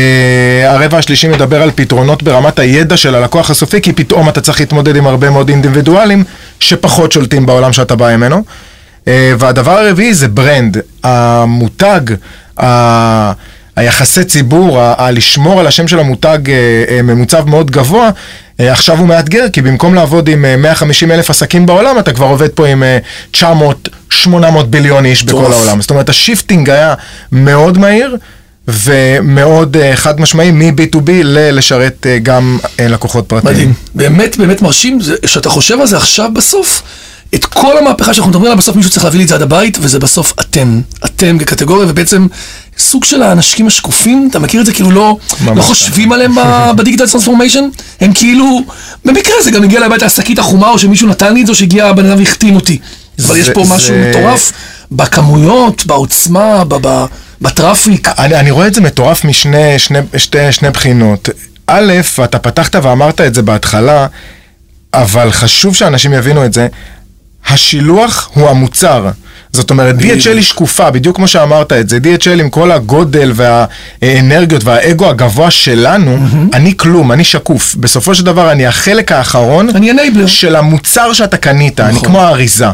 הרבע 0.71 0.97
השלישי 0.97 1.27
מדבר 1.27 1.61
על 1.61 1.71
פתרונות 1.75 2.23
ברמת 2.23 2.59
הידע 2.59 2.97
של 2.97 3.15
הלקוח 3.15 3.49
הסופי, 3.49 3.81
כי 3.81 3.93
פתאום 3.93 4.29
אתה 4.29 4.41
צריך 4.41 4.59
להתמודד 4.59 4.95
עם 4.95 5.07
הרבה 5.07 5.29
מאוד 5.29 5.49
אינדיבידואלים 5.49 6.23
שפחות 6.59 7.11
שולטים 7.11 7.45
בעולם 7.45 7.73
שאתה 7.73 7.95
בא 7.95 8.15
ממנו. 8.17 8.43
אה, 9.07 9.33
והדבר 9.39 9.71
הרביעי 9.71 10.13
זה 10.13 10.27
brand, 10.27 10.77
המותג, 11.03 12.01
ה- 12.61 13.31
היחסי 13.75 14.23
ציבור, 14.23 14.79
ה- 14.79 14.93
ה- 14.97 15.11
לשמור 15.11 15.59
על 15.59 15.67
השם 15.67 15.87
של 15.87 15.99
המותג 15.99 16.39
אה, 16.49 17.01
ממוצב 17.01 17.43
מאוד 17.49 17.71
גבוה, 17.71 18.09
עכשיו 18.59 18.97
הוא 18.97 19.07
מאתגר, 19.07 19.45
כי 19.53 19.61
במקום 19.61 19.93
לעבוד 19.95 20.27
עם 20.29 20.45
אה, 20.45 20.57
150 20.57 21.11
אלף 21.11 21.29
עסקים 21.29 21.65
בעולם, 21.65 21.99
אתה 21.99 22.13
כבר 22.13 22.25
עובד 22.25 22.49
פה 22.49 22.67
עם 22.67 22.83
אה, 22.83 22.97
900, 23.31 23.89
800 24.09 24.69
billion 24.71 25.05
איש 25.05 25.23
בכל. 25.23 25.37
העולם. 25.53 25.81
זאת 25.81 25.89
אומרת, 25.89 26.09
ה 26.09 26.16
shifting 26.16 26.69
היה 26.69 26.93
מאוד 27.31 27.77
מהיר. 27.77 28.17
ומאוד 28.67 29.77
אה, 29.77 29.95
חד 29.95 30.21
משמעי 30.21 30.51
מ-B2B 30.51 30.99
ל-לשרת 31.23 32.05
אה, 32.09 32.17
גם 32.23 32.57
אה, 32.79 32.87
לקוחות 32.87 33.25
פרטיים. 33.27 33.53
מדהים. 33.53 33.73
באמת 33.95 34.37
באמת 34.37 34.61
מרשים, 34.61 35.01
זה- 35.01 35.15
שאתה 35.25 35.49
חושב 35.49 35.79
על 35.81 35.87
זה 35.87 35.97
עכשיו 35.97 36.29
בסוף, 36.33 36.81
את 37.35 37.45
כל 37.45 37.77
המהפכה 37.77 38.13
שאנחנו 38.13 38.29
מדברים 38.29 38.45
עליה, 38.45 38.55
בסוף 38.57 38.75
מישהו 38.75 38.91
צריך 38.91 39.03
להביא 39.03 39.17
לי 39.17 39.23
את 39.23 39.29
זה 39.29 39.35
עד 39.35 39.41
הבית, 39.41 39.77
וזה 39.81 39.99
בסוף 39.99 40.33
אתם. 40.39 40.81
אתם 41.05 41.37
כקטגוריה, 41.39 41.85
ובעצם 41.89 42.27
סוג 42.77 43.03
של 43.03 43.21
האנשים 43.21 43.67
השקופים, 43.67 44.27
אתה 44.31 44.39
מכיר 44.39 44.61
את 44.61 44.65
זה? 44.65 44.73
כאילו 44.73 44.91
לא, 44.91 45.17
לא 45.55 45.61
חושבים 45.61 46.11
עליהם 46.11 46.35
ב 46.77 46.81
digital 46.81 47.07
transformation? 47.07 47.63
הם 48.01 48.13
כאילו, 48.13 48.61
במקרה 49.05 49.33
זה 49.43 49.51
גם 49.51 49.63
הגיע 49.63 49.85
הביתה 49.85 50.05
השקית 50.05 50.39
החומה, 50.39 50.69
או 50.69 50.79
שמישהו 50.79 51.07
נתן 51.07 51.33
לי 51.33 51.41
את 51.41 51.45
זה, 51.45 51.51
או 51.51 51.57
שהגיע 51.57 51.85
הבן 51.87 52.05
אדם 52.05 52.19
והחתים 52.19 52.55
אותי. 52.55 52.77
אבל 53.27 53.37
יש 53.37 53.45
זה- 53.45 53.53
פה 53.53 53.61
משהו 53.69 53.87
זה- 53.95 54.09
מטורף 54.09 54.51
בכמויות, 54.91 55.85
בעוצמה, 55.85 56.63
ב- 56.67 57.05
ב 57.41 57.49
traffic. 57.49 58.07
אני, 58.17 58.35
אני 58.35 58.51
רואה 58.51 58.67
את 58.67 58.73
זה 58.73 58.81
מטורף 58.81 59.25
משני 59.25 59.79
שני, 59.79 59.99
שתי, 60.17 60.51
שני 60.51 60.69
בחינות. 60.69 61.29
א', 61.67 61.93
אתה 62.23 62.39
פתחת 62.39 62.75
ואמרת 62.75 63.21
את 63.21 63.33
זה 63.33 63.41
בהתחלה, 63.41 64.07
אבל 64.93 65.31
חשוב 65.31 65.75
שאנשים 65.75 66.13
יבינו 66.13 66.45
את 66.45 66.53
זה, 66.53 66.67
השילוח 67.49 68.29
הוא 68.33 68.49
המוצר. 68.49 69.09
זאת 69.53 69.69
אומרת, 69.69 69.95
DHL 69.99 70.29
היא 70.29 70.41
שקופה, 70.41 70.91
בדיוק 70.91 71.15
כמו 71.15 71.27
שאמרת 71.27 71.73
את 71.73 71.89
זה. 71.89 71.97
DHL 71.97 72.39
עם 72.39 72.49
כל 72.49 72.71
הגודל 72.71 73.33
והאנרגיות 73.35 74.63
והאגו 74.63 75.09
הגבוה 75.09 75.51
שלנו, 75.51 76.17
אני 76.53 76.77
כלום, 76.77 77.11
אני 77.11 77.23
שקוף. 77.23 77.75
בסופו 77.75 78.15
של 78.15 78.25
דבר, 78.25 78.51
אני 78.51 78.65
החלק 78.65 79.11
האחרון 79.11 79.69
אני. 79.69 80.27
של 80.27 80.55
המוצר 80.55 81.13
שאתה 81.13 81.37
קנית, 81.37 81.79
אני 81.79 81.93
נכון. 81.93 82.09
כמו 82.09 82.21
האריזה. 82.21 82.67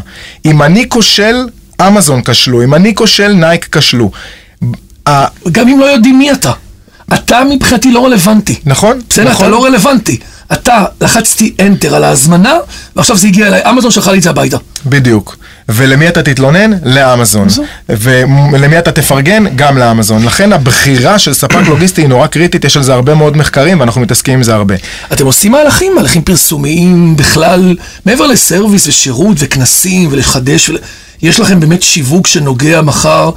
אם 0.44 0.62
אני 0.62 0.88
כושל, 0.88 1.36
אמזון 1.86 2.22
כשלו, 2.22 2.64
אם 2.64 2.74
אני 2.74 2.94
כושל, 2.94 3.32
נייק 3.32 3.76
כשלו. 3.76 4.10
גם 5.52 5.68
אם 5.68 5.80
לא 5.80 5.84
יודעים 5.84 6.18
מי 6.18 6.32
אתה. 6.32 6.52
אתה 7.14 7.42
מבחינתי 7.50 7.92
לא 7.92 8.04
רלוונטי. 8.04 8.54
נכון, 8.64 8.98
בסדר, 9.08 9.30
נכון. 9.30 9.46
אתה 9.46 9.48
לא 9.48 9.64
רלוונטי. 9.64 10.18
אתה, 10.52 10.84
לחצתי 11.00 11.54
Enter 11.58 11.94
על 11.94 12.04
ההזמנה, 12.04 12.54
ועכשיו 12.96 13.16
זה 13.16 13.26
הגיע 13.26 13.46
אליי, 13.46 13.60
אמזון 13.70 13.90
שלחה 13.90 14.12
לי 14.12 14.18
את 14.18 14.22
זה 14.22 14.30
הביתה. 14.30 14.56
בדיוק. 14.86 15.36
ולמי 15.68 16.08
אתה 16.08 16.22
תתלונן? 16.22 16.70
לאמזון. 16.84 17.42
אמזון. 17.42 17.64
ולמי 18.52 18.78
אתה 18.78 18.92
תפרגן? 18.92 19.44
גם 19.56 19.78
לאמזון. 19.78 20.24
לכן 20.24 20.52
הבחירה 20.52 21.18
של 21.18 21.34
ספק 21.34 21.60
לוגיסטי 21.66 22.00
היא 22.00 22.08
נורא 22.08 22.26
קריטית, 22.26 22.64
יש 22.64 22.76
על 22.76 22.82
זה 22.82 22.94
הרבה 22.94 23.14
מאוד 23.14 23.36
מחקרים 23.36 23.80
ואנחנו 23.80 24.00
מתעסקים 24.00 24.34
עם 24.34 24.42
זה 24.42 24.54
הרבה. 24.54 24.74
אתם 25.12 25.26
עושים 25.26 25.52
מהלכים, 25.52 25.94
מהלכים 25.94 26.22
פרסומיים 26.22 27.16
בכלל, 27.16 27.76
מעבר 28.06 28.26
לסרוויס 28.26 28.86
ושירות 28.86 29.36
וכנסים 29.40 30.08
ולחדש, 30.12 30.68
ול... 30.68 30.78
יש 31.22 31.40
לכם 31.40 31.60
באמת 31.60 31.82
שיווק 31.82 32.26
שנוגע 32.26 32.82
מחר, 32.82 33.30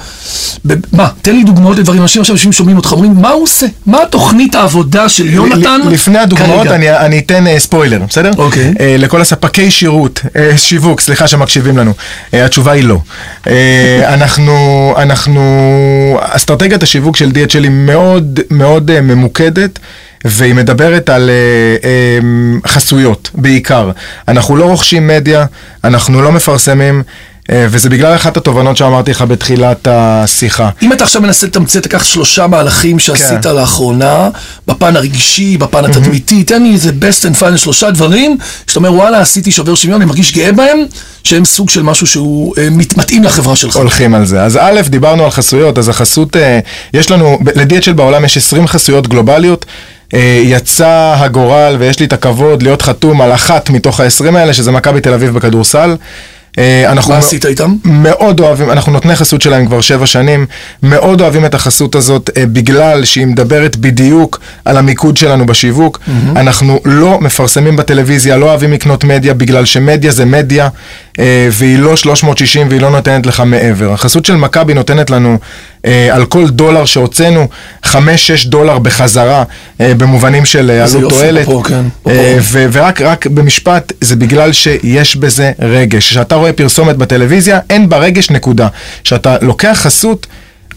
ב... 0.67 0.73
מה, 0.91 1.07
תן 1.21 1.35
לי 1.35 1.43
דוגמאות 1.43 1.77
לדברים, 1.77 2.01
אנשים 2.01 2.21
עכשיו 2.21 2.35
יושבים 2.35 2.51
שומעים 2.51 2.77
אותך, 2.77 2.91
אומרים, 2.91 3.13
מה 3.13 3.29
הוא 3.29 3.43
עושה? 3.43 3.65
מה 3.85 3.99
תוכנית 4.09 4.55
העבודה 4.55 5.09
של 5.09 5.29
יונתן 5.29 5.81
לפני 5.89 6.19
הדוגמאות 6.19 6.67
כרגע?" 6.67 6.75
אני, 6.75 6.97
אני 6.97 7.19
אתן 7.19 7.47
uh, 7.47 7.59
ספוילר, 7.59 8.01
בסדר? 8.09 8.31
אוקיי. 8.37 8.73
Uh, 8.77 8.81
לכל 8.97 9.21
הספקי 9.21 9.71
שירות, 9.71 10.21
uh, 10.25 10.57
שיווק, 10.57 11.01
סליחה 11.01 11.27
שמקשיבים 11.27 11.77
לנו. 11.77 11.93
Uh, 12.31 12.35
התשובה 12.37 12.71
היא 12.71 12.83
לא. 12.83 12.99
Uh, 13.43 13.47
אנחנו, 14.13 14.93
אנחנו, 14.97 15.41
אסטרטגיית 16.21 16.83
השיווק 16.83 17.17
של 17.17 17.29
DHL 17.29 17.63
היא 17.63 17.69
מאוד 17.69 18.39
מאוד 18.49 18.91
uh, 18.91 19.01
ממוקדת. 19.01 19.79
והיא 20.25 20.53
מדברת 20.53 21.09
על 21.09 21.29
uh, 21.29 21.83
um, 22.63 22.67
חסויות 22.69 23.29
בעיקר. 23.33 23.91
אנחנו 24.27 24.55
לא 24.55 24.65
רוכשים 24.65 25.07
מדיה, 25.07 25.45
אנחנו 25.83 26.21
לא 26.21 26.31
מפרסמים, 26.31 27.03
וזה 27.49 27.89
בגלל 27.89 28.15
אחת 28.15 28.37
התובנות 28.37 28.77
שאמרתי 28.77 29.11
לך 29.11 29.21
בתחילת 29.21 29.87
השיחה. 29.91 30.69
אם 30.81 30.93
אתה 30.93 31.03
עכשיו 31.03 31.21
מנסה 31.21 31.47
לתמצת, 31.47 31.85
לקח 31.85 32.03
שלושה 32.03 32.47
מהלכים 32.47 32.99
שעשית 32.99 33.43
כן. 33.43 33.55
לאחרונה, 33.55 34.29
בפן 34.67 34.95
הרגשי, 34.95 35.57
בפן 35.57 35.85
התדמיתי, 35.85 36.43
תן 36.43 36.63
לי 36.63 36.73
איזה 36.73 36.89
best 36.89 37.23
and 37.25 37.41
final 37.41 37.57
שלושה 37.57 37.91
דברים, 37.91 38.37
שאתה 38.67 38.79
אומר 38.79 38.93
וואלה 38.93 39.19
עשיתי 39.19 39.51
שובר 39.51 39.75
שוויון, 39.75 40.01
אני 40.01 40.07
מרגיש 40.09 40.33
גאה 40.33 40.51
בהם, 40.51 40.77
שהם 41.23 41.45
סוג 41.45 41.69
של 41.69 41.83
משהו 41.83 42.07
שהוא 42.07 42.53
אה, 42.57 42.67
מת- 42.71 42.97
מתאים 42.97 43.23
לחברה 43.23 43.55
שלך. 43.55 43.75
הולכים 43.75 44.15
על 44.15 44.25
זה. 44.25 44.41
אז 44.43 44.57
א', 44.61 44.81
דיברנו 44.87 45.23
על 45.23 45.31
חסויות, 45.31 45.77
אז 45.77 45.89
החסות, 45.89 46.37
אה, 46.37 46.59
יש 46.93 47.11
לנו, 47.11 47.39
ל-DHL 47.55 47.93
בעולם 47.93 48.25
יש 48.25 48.37
20 48.37 48.67
חסויות 48.67 49.07
גלובליות. 49.07 49.65
אה, 50.13 50.41
יצא 50.43 51.13
הגורל 51.17 51.75
ויש 51.79 51.99
לי 51.99 52.05
את 52.05 52.13
הכבוד 52.13 52.63
להיות 52.63 52.81
חתום 52.81 53.21
על 53.21 53.33
אחת 53.33 53.69
מתוך 53.69 53.99
ה-20 53.99 54.37
האלה, 54.37 54.53
שזה 54.53 54.71
מכבי 54.71 55.01
תל 55.01 55.13
אביב 55.13 55.33
בכדורסל. 55.33 55.95
אה, 56.57 56.91
אנחנו 56.91 57.13
מה 57.13 57.19
עשית 57.19 57.45
איתם? 57.45 57.75
מאוד 57.83 58.39
אוהבים, 58.39 58.71
אנחנו 58.71 58.91
נותני 58.91 59.15
חסות 59.15 59.41
שלהם 59.41 59.65
כבר 59.65 59.81
שבע 59.81 60.05
שנים, 60.05 60.45
מאוד 60.83 61.21
אוהבים 61.21 61.45
את 61.45 61.53
החסות 61.53 61.95
הזאת 61.95 62.29
אה, 62.37 62.45
בגלל 62.45 63.05
שהיא 63.05 63.25
מדברת 63.25 63.75
בדיוק 63.75 64.39
על 64.65 64.77
המיקוד 64.77 65.17
שלנו 65.17 65.45
בשיווק. 65.45 65.99
אנחנו 66.35 66.79
לא 66.85 67.21
מפרסמים 67.21 67.75
בטלוויזיה, 67.75 68.37
לא 68.37 68.45
אוהבים 68.45 68.73
לקנות 68.73 69.03
מדיה 69.03 69.33
בגלל 69.33 69.65
שמדיה 69.65 70.11
זה 70.11 70.25
מדיה 70.25 70.69
אה, 71.19 71.47
והיא 71.51 71.79
לא 71.79 71.95
360 71.95 72.67
והיא 72.69 72.81
לא 72.81 72.89
נותנת 72.89 73.25
לך 73.25 73.43
מעבר. 73.45 73.93
החסות 73.93 74.25
של 74.25 74.35
מכבי 74.35 74.73
נותנת 74.73 75.09
לנו 75.09 75.37
על 76.11 76.25
כל 76.25 76.49
דולר 76.49 76.85
שהוצאנו 76.85 77.47
5-6 77.85 77.95
דולר 78.45 78.79
בחזרה 78.79 79.43
במובנים 79.79 80.45
של 80.45 80.71
עלות 80.71 81.13
תועלת. 81.13 81.47
כן, 81.67 81.83
ורק 82.51 83.01
רק 83.01 83.27
במשפט, 83.27 83.93
זה 84.01 84.15
בגלל 84.15 84.51
שיש 84.51 85.15
בזה 85.15 85.51
רגש. 85.59 86.09
כשאתה 86.09 86.35
רואה 86.41 86.53
פרסומת 86.53 86.95
בטלוויזיה, 86.97 87.59
אין 87.69 87.89
בה 87.89 87.97
רגש, 87.97 88.29
נקודה. 88.29 88.67
כשאתה 89.03 89.35
לוקח 89.41 89.77
חסות, 89.81 90.27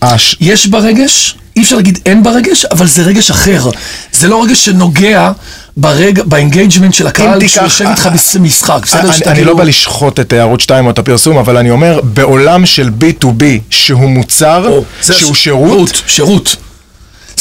הש... 0.02 0.36
יש 0.40 0.66
בה 0.66 0.78
רגש, 0.78 1.36
אי 1.56 1.62
אפשר 1.62 1.76
להגיד 1.76 1.98
אין 2.06 2.22
בה 2.22 2.30
רגש, 2.30 2.64
אבל 2.64 2.86
זה 2.86 3.02
רגש 3.02 3.30
אחר. 3.30 3.70
זה 4.12 4.28
לא 4.28 4.44
רגש 4.44 4.64
שנוגע 4.64 5.32
ברגע, 5.76 6.22
ב 6.26 6.33
engagement 6.33 6.94
של 6.94 7.06
הקהל, 7.06 7.40
תיקח- 7.40 7.52
שהוא 7.52 7.64
יושב 7.64 7.86
איתך 7.86 8.08
במשחק, 8.34 8.78
בסדר? 8.82 9.00
אני, 9.00 9.10
אני 9.26 9.34
כאילו- 9.34 9.50
לא 9.52 9.56
בא 9.58 9.64
לשחוט 9.64 10.20
את 10.20 10.32
אה, 10.32 10.40
ערוץ 10.40 10.60
2 10.62 10.86
או 10.86 10.90
את 10.90 10.98
הפרסום, 10.98 11.38
אבל 11.38 11.56
אני 11.56 11.70
אומר, 11.70 12.00
בעולם 12.04 12.66
של 12.66 12.90
B2B, 13.00 13.44
שהוא 13.70 14.10
מוצר, 14.10 14.68
או, 14.68 14.84
שהוא 15.02 15.14
הש- 15.32 15.42
שירות, 15.44 15.88
שירות, 15.88 16.02
שירות. 16.06 16.56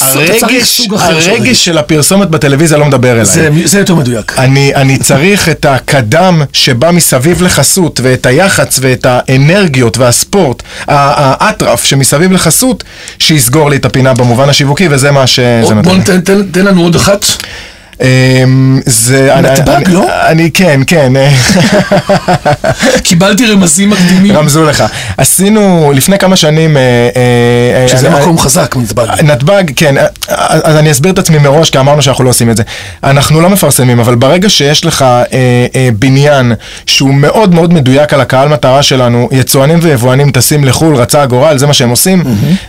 אתה 0.10 0.40
צריך 0.40 0.44
הרגש, 0.44 0.82
סוג 0.82 0.94
אחר 0.94 1.22
של 1.22 1.32
רגש. 1.32 1.40
הרגש 1.40 1.66
של 1.66 1.78
הפרסומת 1.78 2.30
בטלוויזיה 2.30 2.78
לא 2.78 2.86
מדבר 2.86 3.12
אליי. 3.12 3.26
זה, 3.26 3.50
זה 3.66 3.80
יותר 3.80 3.96
מדויק. 3.96 4.34
אני, 4.38 4.76
אני 4.76 4.98
צריך 4.98 5.50
את 5.50 5.66
הקדם 5.66 6.42
שבא 6.54 6.92
מסביב 6.92 7.42
לחסות, 7.42 8.00
ואת 8.04 8.26
היח"צ 8.26 8.80
ואת 8.82 9.06
האנרגיות 9.10 9.98
והספורט, 9.98 10.64
האטרף 10.88 11.84
שמסביב 11.84 12.32
לחסות, 12.32 12.84
שיסגור 13.20 13.70
לי 13.70 13.76
את 13.76 13.86
הפינה 13.86 14.14
במובן 14.14 14.50
השיווקי, 14.50 14.88
וזה 14.92 15.12
מה 15.12 15.28
שזה 15.28 15.76
בוא 15.84 15.96
נותן. 15.96 16.22
תן, 16.22 16.44
תן 16.52 16.66
לנו 16.66 16.82
עוד 16.82 16.96
אחת. 16.96 17.26
אמ, 18.02 18.80
זה... 18.86 19.36
נתב"ג, 19.42 19.90
לא? 19.90 20.08
אני, 20.28 20.52
כן, 20.52 20.82
כן. 20.88 21.14
קיבלתי 23.04 23.46
רמזים 23.46 23.90
מקדימים. 23.90 24.38
רמזו 24.38 24.64
לך. 24.64 24.84
עשינו 25.18 25.92
לפני 25.96 26.18
כמה 26.18 26.36
שנים... 26.36 26.78
אה, 26.78 26.82
אה, 27.82 27.88
שזה 27.88 28.08
אה, 28.14 28.20
מקום 28.20 28.38
חזק, 28.38 28.76
נתב"ג. 28.76 29.08
נתב"ג, 29.24 29.64
כן, 29.76 29.96
אז 30.28 30.76
אני 30.76 30.92
אסביר 30.92 31.12
את 31.14 31.20
עצמי 31.20 31.38
מראש, 31.38 31.70
כי 31.70 31.80
אמרנו 31.80 32.02
שאנחנו 32.02 32.24
לא 32.24 32.30
עושים 32.30 32.50
את 32.50 32.58
זה. 32.58 32.64
אנחנו 33.04 33.42
לא 33.42 33.50
מפרסמים, 33.50 34.00
אבל 34.00 34.16
ברגע 34.16 34.50
שיש 34.50 34.86
לך 34.86 35.06
בניין 36.00 36.54
שהוא 36.86 37.14
מאוד 37.14 37.54
מאוד 37.54 37.74
מדויק 37.74 38.14
על 38.14 38.22
הקהל 38.22 38.48
מטרה 38.48 38.84
שלנו, 38.84 39.30
יצואנים 39.32 39.80
ויבואנים 39.82 40.32
טסים 40.32 40.64
לחו"ל, 40.64 40.96
רצה 40.96 41.22
הגורל, 41.22 41.58
זה 41.58 41.68
מה 41.68 41.74
שהם 41.74 41.90
עושים, 41.90 42.24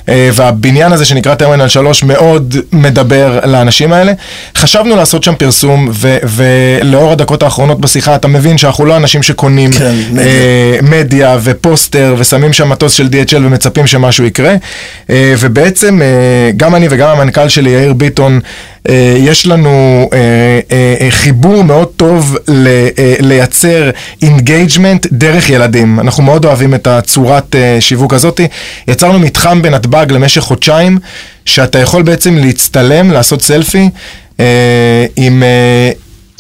והבניין 0.08 0.92
הזה 0.92 1.04
שנקרא 1.04 1.34
טרמינל 1.34 1.68
3 1.68 2.02
מאוד 2.02 2.56
מדבר 2.72 3.40
לאנשים 3.44 3.92
האלה. 3.92 4.12
חשבנו 4.56 4.96
לעשות 4.96 5.13
שם 5.22 5.34
פרסום, 5.38 5.88
ו- 5.92 6.16
ולאור 6.22 7.12
הדקות 7.12 7.42
האחרונות 7.42 7.80
בשיחה, 7.80 8.14
אתה 8.16 8.28
מבין 8.28 8.58
שאנחנו 8.58 8.84
לא 8.84 8.96
אנשים 8.96 9.22
שקונים 9.22 9.72
כן, 9.72 9.94
מדיה. 10.12 10.24
אה, 10.26 10.78
מדיה 10.82 11.38
ופוסטר 11.42 12.14
ושמים 12.18 12.52
שם 12.52 12.68
מטוס 12.68 12.92
של 12.92 13.06
DHL 13.12 13.36
ומצפים 13.36 13.86
שמשהו 13.86 14.24
יקרה. 14.24 14.54
אה, 15.10 15.34
ובעצם 15.38 16.02
אה, 16.02 16.06
גם 16.56 16.74
אני 16.74 16.86
וגם 16.90 17.08
המנכ"ל 17.10 17.48
שלי, 17.48 17.70
יאיר 17.70 17.92
ביטון, 17.92 18.40
אה, 18.88 18.94
יש 19.18 19.46
לנו 19.46 20.08
אה, 20.12 20.18
אה, 20.72 20.94
אה, 21.00 21.10
חיבור 21.10 21.64
מאוד 21.64 21.88
טוב 21.96 22.36
ל- 22.48 22.66
אה, 22.98 23.14
לייצר 23.20 23.90
engagement 24.22 25.06
דרך 25.12 25.50
ילדים. 25.50 26.00
אנחנו 26.00 26.22
מאוד 26.22 26.44
אוהבים 26.44 26.74
את 26.74 26.86
הצורת 26.86 27.54
אה, 27.54 27.76
שיווק 27.80 28.14
הזאת. 28.14 28.40
יצרנו 28.88 29.18
מתחם 29.18 29.62
בנתב"ג 29.62 30.06
למשך 30.12 30.40
חודשיים, 30.40 30.98
שאתה 31.44 31.78
יכול 31.78 32.02
בעצם 32.02 32.38
להצטלם, 32.38 33.10
לעשות 33.10 33.42
סלפי. 33.42 33.88
אה, 34.40 35.06
עם 35.16 35.42
אה, 35.42 35.90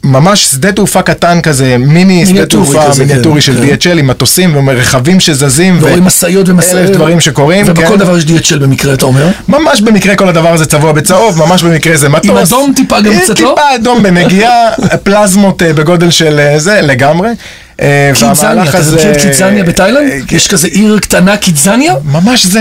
ממש 0.04 0.44
שדה 0.44 0.72
תעופה 0.72 1.02
קטן 1.02 1.40
כזה, 1.40 1.76
מיני 1.78 2.26
שדה 2.26 2.46
תעופה 2.46 2.88
כזה, 2.88 3.04
מיניאטורי 3.04 3.40
כן, 3.40 3.46
של 3.46 3.76
כן. 3.78 3.90
DHL 3.92 3.98
עם 3.98 4.06
מטוסים 4.06 4.68
ורכבים 4.68 5.20
שזזים. 5.20 5.78
ורואים 5.80 6.04
משאיות 6.04 6.48
ומסעות. 6.48 6.74
אלף 6.74 6.90
דברים 6.90 7.20
שקורים, 7.20 7.64
ובכל 7.68 7.86
כן. 7.86 7.96
דבר 7.96 8.18
יש 8.18 8.24
DHL 8.24 8.56
במקרה, 8.56 8.94
אתה 8.94 9.06
אומר? 9.06 9.28
ממש 9.48 9.80
במקרה 9.80 10.16
כל 10.16 10.28
הדבר 10.28 10.52
הזה 10.52 10.66
צבוע 10.66 10.92
בצהוב, 10.92 11.38
ממש 11.38 11.62
במקרה 11.62 11.96
זה 11.96 12.08
מטוס. 12.08 12.30
עם 12.30 12.36
אדום 12.36 12.72
טיפה 12.76 13.00
גם 13.00 13.12
אה, 13.12 13.20
קצת, 13.20 13.40
לא? 13.40 13.48
טיפה 13.48 13.74
אדום 13.74 14.02
בנגיעה, 14.02 14.70
פלזמות 15.04 15.62
בגודל 15.62 16.10
של 16.10 16.40
זה, 16.56 16.80
לגמרי. 16.80 17.28
קידזניה, 17.80 18.12
והמהלך 18.20 18.74
אתה 18.74 18.94
מכיר 18.94 19.12
את 19.12 19.16
קידזניה 19.16 19.62
אה, 19.62 19.64
בתאילנד? 19.64 20.32
יש 20.32 20.48
כזה 20.48 20.68
עיר 20.68 20.98
קטנה 20.98 21.36
קידזניה? 21.36 21.94
ממש 22.04 22.46
זה. 22.46 22.60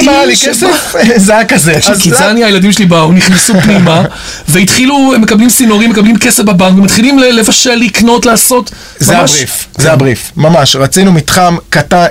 אם 0.00 0.08
היה 0.08 0.26
לי 0.26 0.36
כסף, 0.36 0.94
זה 1.16 1.36
היה 1.36 1.44
כזה. 1.44 1.74
קידזניה, 2.02 2.46
הילדים 2.46 2.72
שלי 2.72 2.86
באו, 2.86 3.12
נכנסו 3.12 3.60
פנימה, 3.60 4.04
והתחילו, 4.48 5.12
הם 5.14 5.20
מקבלים 5.20 5.50
סינורים, 5.50 5.90
מקבלים 5.90 6.18
כסף 6.18 6.44
בבנק, 6.44 6.78
ומתחילים 6.78 7.18
לבשל, 7.18 7.74
לקנות, 7.74 8.26
לעשות. 8.26 8.70
זה 8.98 9.18
הבריף, 9.18 9.66
זה 9.76 9.92
הבריף, 9.92 10.32
ממש. 10.36 10.76
רצינו 10.76 11.12
מתחם 11.12 11.56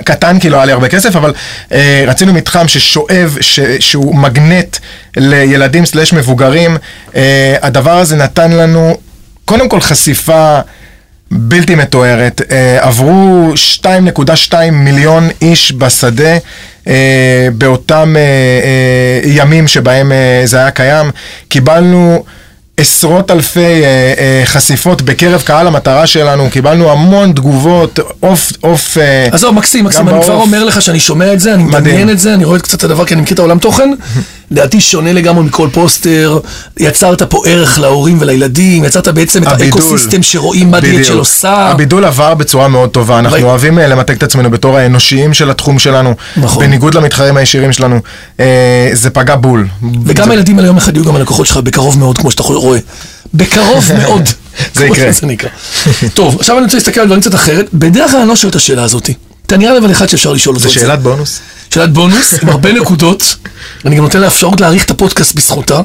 קטן, 0.04 0.38
כי 0.40 0.50
לא 0.50 0.56
היה 0.56 0.66
לי 0.66 0.72
הרבה 0.72 0.88
כסף, 0.88 1.16
אבל 1.16 1.32
אה, 1.72 2.04
רצינו 2.06 2.32
מתחם 2.32 2.68
ששואב, 2.68 3.36
שהוא 3.80 4.16
מגנט 4.16 4.76
לילדים 5.16 5.86
סלש 5.86 6.12
מבוגרים. 6.12 6.76
אה, 7.16 7.56
הדבר 7.62 7.98
הזה 7.98 8.16
נתן 8.16 8.52
לנו, 8.52 8.98
קודם 9.44 9.68
כל 9.68 9.80
חשיפה 9.80 10.60
בלתי 11.30 11.74
מתוארת. 11.74 12.42
אה, 12.50 12.78
עברו 12.80 13.52
2.2 13.82 14.54
מיליון 14.72 15.28
איש 15.42 15.72
בשדה. 15.78 16.36
אה, 16.88 17.48
באותם 17.58 18.14
אה, 18.16 18.20
אה, 18.22 19.30
ימים 19.30 19.68
שבהם 19.68 20.12
אה, 20.12 20.42
זה 20.44 20.58
היה 20.58 20.70
קיים, 20.70 21.10
קיבלנו 21.48 22.24
עשרות 22.76 23.30
אלפי 23.30 23.60
אה, 23.60 23.84
אה, 24.18 24.42
חשיפות 24.44 25.02
בקרב 25.02 25.42
קהל 25.42 25.66
המטרה 25.66 26.06
שלנו, 26.06 26.50
קיבלנו 26.50 26.90
המון 26.90 27.32
תגובות, 27.32 27.98
עוף, 28.20 28.52
עוף... 28.60 28.96
עזוב, 29.32 29.54
מקסים, 29.54 29.84
מקסים, 29.84 30.08
אני 30.08 30.22
כבר. 30.22 30.34
אומר 30.34 30.64
לך 30.64 30.82
שאני 30.82 31.00
שומע 31.00 31.32
את 31.32 31.40
זה, 31.40 31.54
אני 31.54 31.62
מדהים. 31.62 31.82
מדמיין 31.84 32.10
את 32.10 32.18
זה, 32.18 32.34
אני 32.34 32.44
רואה 32.44 32.58
קצת 32.58 32.78
את 32.78 32.84
הדבר 32.84 33.04
כי 33.04 33.14
אני 33.14 33.22
מכיר 33.22 33.34
את 33.34 33.38
העולם 33.38 33.58
תוכן. 33.58 33.90
לדעתי 34.50 34.80
שונה 34.80 35.12
לגמרי 35.12 35.44
מכל 35.44 35.68
פוסטר, 35.72 36.38
יצרת 36.78 37.22
פה 37.22 37.42
ערך 37.46 37.78
להורים 37.78 38.18
ולילדים, 38.20 38.84
יצרת 38.84 39.08
בעצם 39.08 39.42
את. 39.42 39.60
האקוסיסטם 39.60 40.22
שרואים 40.22 40.70
מה 40.70 40.80
בדיוק. 40.80 41.08
DHL 41.08 41.12
עושה. 41.12 41.52
הבידול 41.52 42.04
עבר 42.04 42.34
בצורה 42.34 42.68
מאוד 42.68 42.90
טובה, 42.90 43.18
אנחנו 43.18 43.42
אוהבים 43.42 43.78
אה, 43.78 43.86
למתג 43.86 44.14
את 44.14 44.22
עצמנו 44.22 44.50
בתור 44.50 44.76
האנושיים 44.76 45.34
של 45.34 45.50
התחום 45.50 45.78
שלנו, 45.78 46.14
נכון. 46.36 46.66
בניגוד 46.66 46.94
למתחרים 46.94 47.36
הישירים 47.36 47.72
שלנו. 47.72 48.00
אה, 48.40 48.90
זה 48.92 49.10
פגע 49.10 49.36
בול. 49.36 49.66
וגם 50.04 50.30
הילדים 50.30 50.56
האלה 50.56 50.68
יום 50.68 50.76
אחד 50.76 50.96
יהיו 50.96 51.04
גם 51.04 51.16
הלקוחות 51.16 51.46
שלך 51.46 51.56
בקרוב 51.56 51.98
מאוד, 51.98 52.18
כמו 52.18 52.30
שאתה 52.30 52.42
רואה. 52.42 52.78
בקרוב 53.34 53.84
מאוד. 54.02 54.28
זה 54.74 54.86
יקרה. 55.32 55.50
טוב, 56.14 56.36
עכשיו 56.38 56.56
אני 56.56 56.64
רוצה 56.64 56.76
להסתכל 56.76 57.00
על 57.00 57.06
דברים 57.06 57.22
קצת 57.22 57.34
אחרת. 57.34 57.66
בדרך 57.74 58.10
כלל 58.10 58.20
אני 58.20 58.28
לא 58.28 58.36
שואל 58.36 58.50
את 58.50 58.56
השאלה 58.56 58.82
הזאת. 58.84 59.10
אתה 59.46 59.56
נראה 59.56 59.78
אבל 59.78 59.90
אחד 59.90 60.08
שאפשר 60.08 60.32
לשאול 60.32 60.56
אותו 60.56 60.68
זה. 60.68 60.74
שאלת 60.74 61.02
בונוס? 61.02 61.40
שאלת 61.70 61.92
בונוס 61.92 62.34
עם 62.42 62.48
הרבה 62.48 62.72
נקודות. 62.80 63.36
אני 63.84 63.96
גם 63.96 64.02
נותן 64.02 64.20
לה 64.20 64.26
אפשרות 64.26 64.60
להעריך 64.60 64.84
את 64.84 64.90
הפודקאסט 64.90 65.34
בזכותה. 65.34 65.80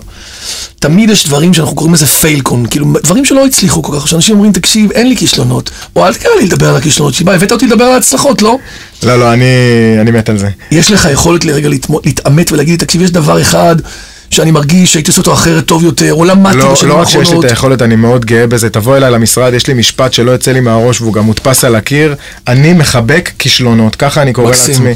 תמיד 0.80 1.10
יש 1.10 1.26
דברים 1.26 1.54
שאנחנו 1.54 1.76
קוראים 1.76 1.94
לזה 1.94 2.06
פיילקון, 2.06 2.66
כאילו 2.66 2.86
דברים 3.04 3.26
שלא 3.26 3.46
הצליחו 3.46 3.84
כל 3.84 4.00
כך, 4.00 4.08
שאנשים 4.08 4.36
אומרים, 4.36 4.52
תקשיב, 4.52 4.92
אין 4.92 5.10
לי 5.10 5.18
כישלונות, 5.18 5.70
או 5.96 6.08
אל 6.08 6.14
תקרא 6.14 6.32
לי 6.40 6.46
לדבר 6.46 6.70
על 6.70 6.76
הכישלונות 6.76 7.14
שלי, 7.14 7.26
בא, 7.26 7.34
הבאת 7.34 7.52
אותי 7.52 7.68
לדבר 7.68 7.84
על 7.84 7.92
ההצלחות, 7.94 8.42
לא? 8.42 8.58
לא, 9.04 9.20
לא, 9.20 9.34
אני 9.34 9.46
אני 10.02 10.12
מת 10.12 10.30
על 10.30 10.38
זה. 10.38 10.50
יש 10.72 10.92
לך 10.92 11.08
יכולת 11.12 11.46
לרגע 11.46 11.70
להתעמת 12.04 12.52
ולהגיד, 12.52 12.80
תקשיב, 12.80 13.02
יש 13.02 13.12
דבר 13.12 13.42
אחד 13.42 13.76
שאני 14.32 14.52
מרגיש 14.52 14.94
שהייתי 14.94 15.10
עושה 15.12 15.22
אותו 15.22 15.34
אחרת 15.34 15.66
טוב 15.66 15.84
יותר, 15.84 16.14
או 16.14 16.26
למדתי 16.26 16.58
לא, 16.58 16.74
בשנים 16.74 16.90
לא 16.92 16.98
רק 17.02 17.06
שיש 17.08 17.16
לי 17.16 17.20
האחרונות. 17.22 17.46
את 17.46 17.50
היכולת, 17.50 17.82
אני 17.82 17.96
מאוד 17.96 18.26
גאה 18.26 18.48
בזה. 18.48 18.70
תבוא 18.70 18.98
אליי 18.98 19.12
למשרד, 19.12 19.54
יש 19.54 19.68
לי 19.68 19.74
משפט 19.74 20.14
שלא 20.14 20.32
יוצא 20.32 20.52
לי 20.52 20.60
מהראש 20.60 21.02
והוא 21.02 21.14
גם 21.14 21.24
מודפס 21.24 21.64
על 21.64 21.76
הקיר. 21.76 22.16
אני 22.48 22.74
מחבק 22.74 23.30
כישלונות, 23.40 23.96
ככה 23.96 24.22
אני 24.22 24.34
קורא 24.34 24.50
מקסים. 24.50 24.74
לעצמי. 24.74 24.94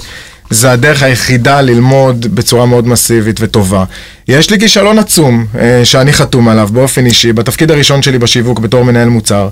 זה 0.49 0.71
הדרך 0.71 1.03
היחידה 1.03 1.61
ללמוד 1.61 2.35
בצורה 2.35 2.65
מאוד 2.65 2.87
מסיבית 2.87 3.37
וטובה. 3.39 3.83
יש 4.27 4.49
לי 4.49 4.59
כישלון 4.59 4.99
עצום 4.99 5.45
אה, 5.59 5.85
שאני 5.85 6.13
חתום 6.13 6.47
עליו 6.49 6.69
באופן 6.71 7.05
אישי, 7.05 7.33
בתפקיד 7.33 7.71
הראשון 7.71 8.01
שלי 8.01 8.19
בשיווק 8.19 8.59
בתור 8.59 8.83
מנהל 8.85 9.09
מוצר. 9.09 9.49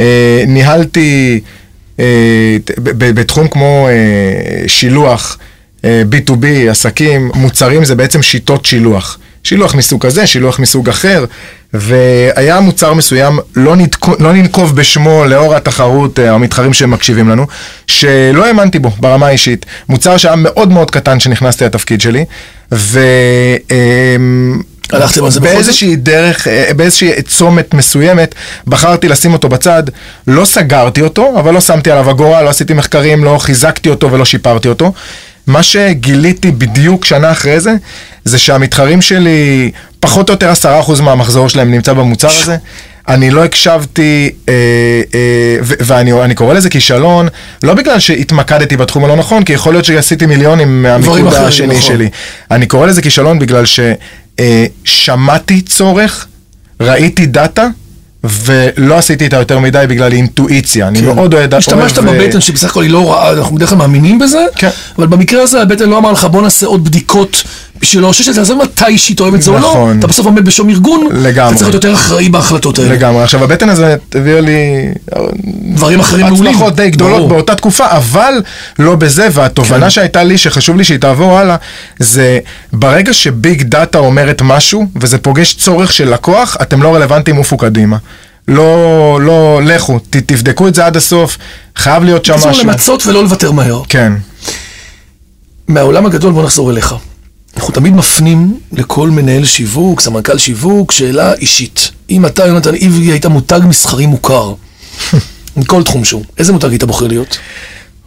אה, 0.00 0.44
ניהלתי 0.46 1.40
אה, 2.00 2.04
ב- 2.78 3.04
ב- 3.04 3.20
בתחום 3.20 3.48
כמו 3.48 3.88
אה, 3.88 3.94
שילוח, 4.68 5.38
B2B, 5.84 6.70
עסקים, 6.70 7.30
מוצרים 7.34 7.84
זה 7.84 7.94
בעצם 7.94 8.22
שיטות 8.22 8.66
שילוח. 8.66 9.18
שילוח 9.44 9.74
מסוג 9.74 10.06
כזה, 10.06 10.26
שילוח 10.26 10.58
מסוג 10.58 10.88
אחר, 10.88 11.24
והיה 11.72 12.60
מוצר 12.60 12.94
מסוים, 12.94 13.38
לא, 13.56 13.76
נתקו, 13.76 14.14
לא 14.18 14.32
ננקוב 14.32 14.76
בשמו 14.76 15.24
לאור 15.26 15.54
התחרות, 15.54 16.18
אה, 16.18 16.32
המתחרים 16.32 16.72
שמקשיבים 16.72 17.28
לנו, 17.28 17.46
שלא 17.86 18.46
האמנתי 18.46 18.78
בו 18.78 18.90
ברמה 19.00 19.26
האישית. 19.26 19.66
מוצר 19.88 20.16
שהיה 20.16 20.36
מאוד 20.36 20.70
מאוד 20.70 20.90
קטן 20.90 21.18
כשנכנסתי 21.18 21.64
לתפקיד 21.64 22.00
שלי, 22.00 22.24
ו... 22.72 23.00
אמ, 23.70 24.62
הלכתם 24.92 25.24
על 25.24 25.30
זה 25.30 25.40
בכל 25.40 25.48
זאת? 25.48 25.54
באיזושהי 25.54 25.96
דרך, 25.96 26.48
אה, 26.48 26.70
באיזושהי 26.76 27.22
צומת 27.22 27.74
מסוימת, 27.74 28.34
בחרתי 28.66 29.08
לשים 29.08 29.32
אותו 29.32 29.48
בצד. 29.48 29.82
לא 30.26 30.44
סגרתי 30.44 31.02
אותו, 31.02 31.34
אבל 31.40 31.54
לא 31.54 31.60
שמתי 31.60 31.90
עליו 31.90 32.10
אגורה, 32.10 32.42
לא 32.42 32.48
עשיתי 32.48 32.74
מחקרים, 32.74 33.24
לא 33.24 33.38
חיזקתי 33.38 33.88
אותו 33.88 34.12
ולא 34.12 34.24
שיפרתי 34.24 34.68
אותו. 34.68 34.92
מה 35.48 35.62
שגיליתי 35.62 36.50
בדיוק 36.50 37.04
שנה 37.04 37.30
אחרי 37.30 37.60
זה, 37.60 37.74
זה 38.24 38.38
שהמתחרים 38.38 39.02
שלי, 39.02 39.70
פחות 40.00 40.28
או 40.28 40.34
יותר 40.34 40.50
עשרה 40.50 40.80
אחוז 40.80 41.00
מהמחזור 41.00 41.48
שלהם 41.48 41.70
נמצא 41.70 41.92
במוצר 41.92 42.30
הזה. 42.40 42.56
אני 43.08 43.30
לא 43.30 43.44
הקשבתי, 43.44 44.30
אה, 44.48 44.54
אה, 45.14 45.56
ואני 45.60 46.12
אני 46.12 46.34
קורא 46.34 46.54
לזה 46.54 46.70
כישלון, 46.70 47.28
לא 47.62 47.74
בגלל 47.74 47.98
שהתמקדתי 47.98 48.76
בתחום 48.76 49.04
הלא 49.04 49.16
נכון, 49.16 49.44
כי 49.44 49.52
יכול 49.52 49.72
להיות 49.72 49.84
שעשיתי 49.84 50.26
מיליונים 50.26 50.82
מהמיקוד 50.82 51.34
השני 51.34 51.66
נכון. 51.66 51.80
שלי. 51.80 52.08
אני 52.50 52.66
קורא 52.66 52.86
לזה 52.86 53.02
כישלון 53.02 53.38
בגלל 53.38 53.64
ששמעתי 54.84 55.60
צורך, 55.60 56.26
ראיתי 56.80 57.26
דאטה, 57.26 57.68
ולא 58.44 58.98
עשיתי 58.98 59.24
איתה 59.24 59.36
יותר 59.36 59.58
מדי 59.58 59.84
בגלל 59.88 60.12
אינטואיציה. 60.12 60.88
אני 60.88 61.00
מאוד 61.00 61.34
אוהד... 61.34 61.54
השתמשת 61.54 61.98
בבטן 61.98 62.40
שבסך 62.40 62.70
הכל 62.70 62.82
היא 62.82 62.90
לא 62.90 63.12
רעה, 63.12 63.32
אנחנו 63.32 63.56
בדרך 63.56 63.68
כלל 63.68 63.78
מאמינים 63.78 64.18
בזה, 64.18 64.44
כן. 64.56 64.70
אבל 64.98 65.06
במקרה 65.06 65.42
הזה 65.42 65.62
הבטן 65.62 65.88
לא 65.88 65.98
אמר 65.98 66.12
לך 66.12 66.24
בוא 66.24 66.42
נעשה 66.42 66.66
עוד 66.66 66.84
בדיקות 66.84 67.42
בשביל 67.80 68.02
לאושש 68.02 68.28
את 68.28 68.34
זה, 68.34 68.40
עזוב 68.40 68.62
מתי 68.62 68.84
אישית 68.86 69.20
אוהב 69.20 69.34
את 69.34 69.42
זה 69.42 69.50
או 69.50 69.58
לא, 69.58 69.60
נכון. 69.60 69.98
אתה 69.98 70.06
בסוף 70.06 70.26
עומד 70.26 70.44
בשום 70.44 70.68
ארגון, 70.70 71.08
לגמרי. 71.12 71.50
אתה 71.50 71.58
צריך 71.58 71.70
להיות 71.70 71.84
יותר 71.84 71.94
אחראי 71.94 72.28
בהחלטות 72.28 72.78
האלה. 72.78 72.94
לגמרי. 72.94 73.22
עכשיו, 73.22 73.44
הבטן 73.44 73.68
הזה 73.68 73.96
הביאה 74.14 74.40
לי 74.40 74.88
דברים 75.74 76.00
אחרים 76.00 76.26
מעולים. 76.26 76.46
הצלחות 76.46 76.76
די 76.76 76.90
גדולות 76.90 77.16
ברור. 77.16 77.28
באותה 77.28 77.54
תקופה, 77.54 77.86
אבל 77.90 78.32
לא 78.78 78.96
בזה, 78.96 79.28
והתובנה 79.32 79.86
כן. 79.86 79.90
שהייתה 79.90 80.22
לי, 80.22 80.38
שחשוב 80.38 80.76
לי 80.76 80.84
שהיא 80.84 80.98
תעבור 80.98 81.38
הלאה, 81.38 81.56
זה 81.98 82.38
ברגע 82.72 83.12
שביג 83.12 83.62
דאטה 83.62 83.98
אומרת 83.98 84.42
משהו, 84.44 84.86
וזה 84.96 85.18
פוגש 85.18 85.54
צורך 85.54 85.92
של 85.92 86.14
לקוח, 86.14 86.56
אתם 86.62 86.82
לא 86.82 86.94
רלוונטיים, 86.94 87.36
עופו 87.36 87.56
קדימה. 87.56 87.96
לא, 88.48 89.18
לא, 89.22 89.60
לכו, 89.64 89.98
ת, 89.98 90.16
תבדקו 90.16 90.68
את 90.68 90.74
זה 90.74 90.86
עד 90.86 90.96
הסוף, 90.96 91.38
חייב 91.76 92.04
להיות 92.04 92.24
שם 92.24 92.32
בקיצור, 92.32 92.50
משהו. 92.50 92.64
למצות 92.64 93.06
ולא 93.06 93.22
לוותר 93.22 93.52
מהר. 93.52 93.82
כן, 93.88 94.12
מהעולם 95.68 96.06
הגדול 96.06 96.32
בוא 96.32 96.44
נחזור 96.44 96.70
אליך. 96.70 96.94
אנחנו 97.56 97.74
תמיד 97.74 97.94
מפנים 97.94 98.60
לכל 98.72 99.10
מנהל 99.10 99.44
שיווק, 99.44 100.00
סמנכ"ל 100.00 100.38
שיווק, 100.38 100.92
שאלה 100.92 101.34
אישית. 101.34 101.90
אם 102.10 102.26
אתה, 102.26 102.46
יונתן 102.46 102.74
עברי, 102.74 103.06
היית 103.06 103.26
מותג 103.26 103.60
מסחרי 103.68 104.06
מוכר, 104.06 104.54
מכל 105.56 105.82
תחום 105.82 106.04
שהוא, 106.04 106.24
איזה 106.38 106.52
מותג 106.52 106.68
היית 106.70 106.84
בוחר 106.84 107.06
להיות? 107.06 107.38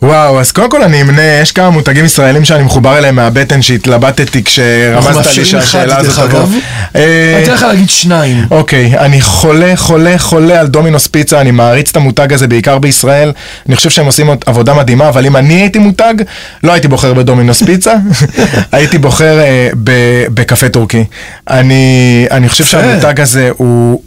וואו, 0.04 0.40
אז 0.40 0.52
קודם 0.52 0.70
כל 0.70 0.84
אני 0.84 1.02
אמנה, 1.02 1.22
יש 1.22 1.52
כמה 1.52 1.70
מותגים 1.70 2.06
ישראלים 2.06 2.46
שאני 2.46 2.64
מחובר 2.64 2.98
אליהם 2.98 3.16
מהבטן 3.16 3.62
שהתלבטתי 3.62 4.44
כשרמזת 4.44 5.38
לי 5.38 5.46
שהשאלה 5.46 5.98
הזאת 5.98 6.30
תבוא. 6.30 6.40
אה, 6.96 7.34
אני 7.36 7.44
אתן 7.44 7.54
לך 7.54 7.64
להגיד 7.64 7.90
שניים. 7.90 8.46
אוקיי, 8.52 8.98
אני 9.00 9.22
חולה, 9.22 9.74
חולה, 9.76 10.18
חולה 10.18 10.60
על 10.60 10.68
דומינוס 10.68 11.08
פיצה, 11.08 11.42
אני 11.42 11.52
מעריץ 11.52 11.90
את 11.90 11.96
המותג 11.96 12.34
הזה 12.34 12.48
בעיקר 12.48 12.78
בישראל. 12.78 13.32
אני 13.68 13.76
חושב 13.76 13.90
שהם 13.90 14.06
עושים 14.06 14.30
עבודה 14.46 14.74
מדהימה, 14.74 15.10
אבל 15.10 15.26
אם 15.26 15.36
אני 15.36 15.54
הייתי 15.54 15.80
מותג, 15.80 16.14
לא 16.64 16.72
הייתי 16.72 16.88
בוחר 16.88 17.14
בדומינוס 17.14 17.64
פיצה, 17.64 17.94
הייתי 18.72 18.98
בוחר 18.98 19.40
אה, 19.40 19.70
ב- 19.84 20.26
בקפה 20.34 20.70
טורקי. 20.70 21.04
אני, 21.50 22.26
אני 22.32 22.50
חושב. 22.50 22.66
שהמותג 22.66 23.20
הזה 23.22 23.50
הוא, 23.58 24.02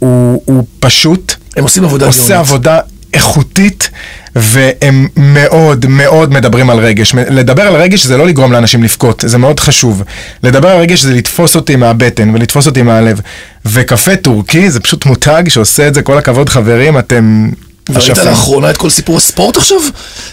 פשוט, 0.79 1.35
הם 1.57 1.63
עושים 1.63 1.83
עבודה 1.85 2.05
עושה 2.05 2.19
גאונית. 2.19 2.39
עבודה 2.39 2.79
איכותית. 3.15 3.89
והם 4.35 5.07
מאוד 5.17 5.85
מאוד 5.85 6.33
מדברים 6.33 6.69
על 6.69 6.79
רגש. 6.79 7.15
לדבר 7.15 7.61
על 7.61 7.75
רגש 7.75 8.05
זה 8.05 8.17
לא 8.17 8.27
לגרום 8.27 8.51
לאנשים 8.51 8.83
לבכות, 8.83 9.23
זה 9.27 9.37
מאוד 9.37 9.59
חשוב. 9.59 10.03
לדבר 10.43 10.69
על 10.69 10.77
רגש 10.77 11.01
זה 11.01 11.13
לתפוס 11.13 11.55
אותי 11.55 11.75
מהבטן 11.75 12.29
ולתפוס 12.35 12.65
אותי 12.65 12.81
מהלב. 12.81 13.21
וקפה 13.65 14.15
טורקי 14.15 14.69
זה 14.69 14.79
פשוט 14.79 15.05
מותג 15.05 15.43
שעושה 15.47 15.87
את 15.87 15.93
זה, 15.93 16.01
כל 16.01 16.17
הכבוד 16.17 16.49
חברים, 16.49 16.97
אתם... 16.97 17.49
אשפים. 17.97 18.25
לאחרונה 18.29 18.69
את 18.69 18.77
כל 18.77 18.89
סיפור 18.89 19.17
הספורט 19.17 19.57
עכשיו? 19.57 19.77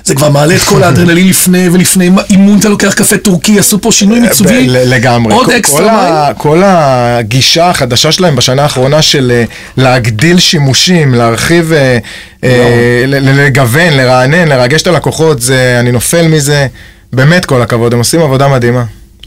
זה 0.05 0.15
כבר 0.15 0.29
מעלה 0.31 0.57
את 0.57 0.61
כל 0.62 0.83
האדרנלין 0.83 1.29
לפני 1.29 1.69
ולפני 1.69 2.11
אימון 2.31 2.59
אתה 2.59 2.69
לוקח 2.69 2.95
קפה 2.95 3.19
טורקי, 3.19 3.59
עשו 3.59 3.81
פה 3.81 3.93
שינוי 3.93 4.21
מיצובי. 4.21 4.67
ב- 4.69 4.71
ל- 4.71 4.95
לגמרי. 4.95 5.35
עוד 5.35 5.51
אקסטרה 5.51 6.11
מייל. 6.23 6.35
כל 6.38 6.62
הגישה 6.67 7.71
החדשה 7.71 8.12
שלהם 8.12 8.37
בשנה 8.37 8.62
האחרונה 8.62 9.03
של 9.03 9.33
אה, 9.35 9.45
להגדיל 9.77 10.38
שימושים, 10.38 11.15
להרחיב, 11.15 11.73
אה, 11.73 11.99
אה, 12.45 13.05
ל- 13.07 13.15
ל- 13.29 13.45
לגוון, 13.47 13.93
לרענן, 13.93 14.49
לרגש 14.49 14.83
את 14.83 14.87
הלקוחות, 14.87 15.38
אני 15.81 15.93
נופל 15.93 16.29
מזה. 16.29 16.67
באמת 17.12 17.45
כל 17.45 17.62
הכבוד, 17.62 17.93
הם 17.93 17.99
עושים 17.99 18.21
עבודה 18.23 18.49
מדהימה. 18.49 18.85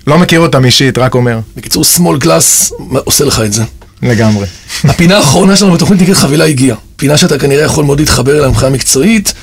לא 0.07 0.17
מכיר 0.17 0.39
אותם 0.39 0.65
אישית, 0.65 0.97
רק 0.97 1.15
אומר. 1.15 1.39
בקיצור, 1.57 1.83
small 1.97 2.23
glass 2.25 2.73
עושה 3.03 3.25
לך 3.25 3.41
את 3.45 3.53
זה. 3.53 3.63
לגמרי. 4.05 4.45
הפינה 4.83 5.17
האחרונה 5.17 5.55
שלנו 5.55 5.73
בתוכנית 5.73 6.01
נקראת 6.01 6.17
חבילה 6.17 6.45
הגיעה. 6.45 6.77
פינה 6.95 7.17
שאתה 7.17 7.39
כנראה 7.39 7.63
יכול 7.65 7.85
מאוד 7.85 7.99
להתחבר 7.99 8.37
אליה 8.37 8.49
מבחינה 8.49 8.69
מקצועית. 8.69 9.33